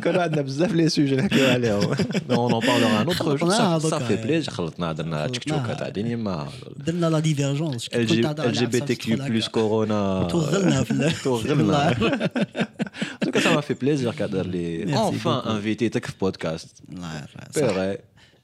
كانوا 0.03 0.21
عندنا 0.21 0.41
بزاف 0.41 0.71
لي 0.73 0.89
سوجي 0.89 1.15
نحكيو 1.15 1.47
عليهم 1.47 1.81
اون 2.31 2.51
اون 2.51 2.59
بارلور 2.59 2.89
ان 2.89 2.95
اوتر 2.95 3.09
جو 3.11 3.13
خلطناها 3.13 3.79
صافي 3.79 4.13
دوكا. 4.15 4.23
بليج 4.23 4.49
خلطنا 4.49 4.93
درنا 4.93 5.27
تشك 5.27 5.43
تشوكه 5.43 5.57
خلطناها. 5.59 5.79
تاع 5.79 5.89
ديني 5.89 6.15
ما 6.15 6.47
درنا 6.87 7.05
لا 7.09 7.19
ديفيرجونس 7.19 7.87
ال 7.87 8.05
جي 8.05 8.27
ال 8.27 8.51
جي 8.53 8.65
بي 8.65 8.79
تي 8.79 8.95
كيو 8.95 9.17
بلس 9.17 9.47
كورونا 9.47 10.27
توغلنا 10.31 10.83
في 10.83 10.91
ال- 10.91 11.11
توغلنا 11.23 11.93
En 13.23 13.25
tout 13.25 13.31
cas, 13.31 13.41
ça 13.41 13.51
m'a 13.55 13.61
fait 13.61 13.75
plaisir 13.83 14.15
كدر 14.19 14.47
لي 14.47 14.85
Merci 14.85 14.97
enfin 14.97 15.23
beaucoup. 15.43 15.47
انفيتيتك 15.47 16.05
في 16.05 16.13
بودكاست 16.21 16.81
الله 16.91 17.25
سي 17.51 17.59
يرحمه 17.59 17.73
فغي 17.73 17.97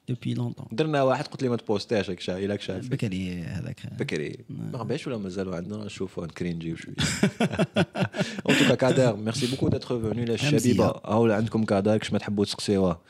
دوبي 0.08 0.34
لونتون 0.34 0.66
درنا 0.72 1.02
واحد 1.02 1.26
قلت 1.26 1.42
لي 1.42 1.48
ما 1.48 1.56
تبوستاش 1.56 2.10
هاك 2.10 2.20
شاي 2.20 2.46
لك 2.46 2.60
شايف. 2.60 2.88
بكري 2.88 3.42
هذاك. 3.42 3.80
بكري. 3.98 4.38
ما 4.50 4.78
ربحش 4.78 5.06
ولا 5.06 5.18
مازالوا 5.18 5.56
عندنا؟ 5.56 5.84
نشوفوا 5.84 6.26
نكرينجيو 6.26 6.76
شوية 6.76 6.94
ان 8.50 8.56
توكا 8.58 8.74
كادر 8.74 9.16
ميرسي 9.16 9.46
بوكو 9.46 9.68
داتر 9.68 10.00
فوني 10.00 10.24
للشبيبه 10.24 10.86
هاو 10.86 11.32
عندكم 11.32 11.64
كادر 11.64 11.96
كش 11.96 12.12
ما 12.12 12.18
تحبوا 12.18 12.44
تسقسيوه 12.44 13.00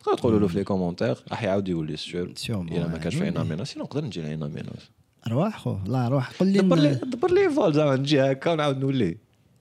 تقدروا 0.00 0.16
تقولوا 0.16 0.40
له 0.40 0.46
في 0.48 0.54
لي 0.58 0.64
كومونتير 0.64 1.16
راح 1.30 1.42
يعاود 1.42 1.68
يولي 1.68 1.96
سيور 1.96 2.34
إلا 2.48 2.88
ما 2.88 2.98
كانش 2.98 3.14
في. 3.14 3.28
انامينا 3.28 3.64
سينو 3.64 3.84
نقدر 3.84 4.04
نجي 4.04 4.20
لانامينا 4.20 4.72
أرواح 5.26 5.58
خو 5.58 5.76
لا 5.86 6.06
أرواح. 6.06 6.32
قول 6.32 6.48
لي 6.48 6.58
دبر 6.58 6.76
لي 6.76 6.94
دبر 6.94 7.32
لي 7.32 7.50
فول 7.50 7.72
زعما 7.72 7.96
نجي 7.96 8.20
هكا 8.20 8.50
ونعاود 8.52 8.78
نولي. 8.78 9.16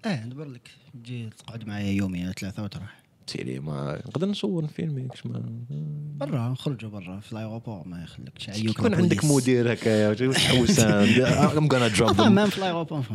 آه 0.06 0.26
ندبر 0.26 0.46
لك. 0.46 0.70
تجي 0.94 1.30
تقعد 1.30 1.68
معايا 1.68 1.92
يومين 1.92 2.32
ثلاثة 2.32 2.64
وتروح. 2.64 3.01
سيري 3.28 3.60
ما 3.60 4.02
نقدر 4.08 4.28
نصور 4.28 4.68
فيلمي 4.68 5.08
كش 5.14 5.26
ما. 5.26 5.44
برا 6.20 6.50
نخرجوا 6.50 6.90
برا. 6.90 7.20
في 7.20 7.32
الايروبور 7.32 7.84
ما 7.88 8.04
يخليكش 8.04 8.50
عيوك 8.50 8.66
يكون 8.80 8.94
عندك 8.96 9.26
مدير 9.26 9.74
هكايا 9.74 10.14
تحوسان 10.14 11.08
I'm 11.58 11.68
gonna 11.74 11.98
drop 12.00 12.12
طبعا 12.12 12.28
them 12.30 12.32
ما 12.32 12.50
في 12.50 12.58
الايروبور 12.58 13.04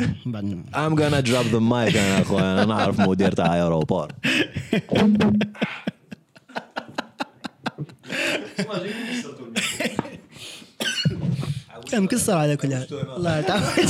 I'm 0.74 0.94
gonna 0.96 1.22
drop 1.28 1.46
the 1.52 1.60
mic 1.60 1.96
أنا 1.96 2.22
اخويا 2.22 2.52
أنا 2.52 2.64
نعرف 2.64 3.00
مدير 3.00 3.32
تاع 3.32 3.54
ايروبور 3.54 4.08
مكسر 11.94 12.32
على 12.36 12.56
كل 12.56 12.74
حال 12.74 12.86
الله 13.16 13.40
تعود 13.40 13.88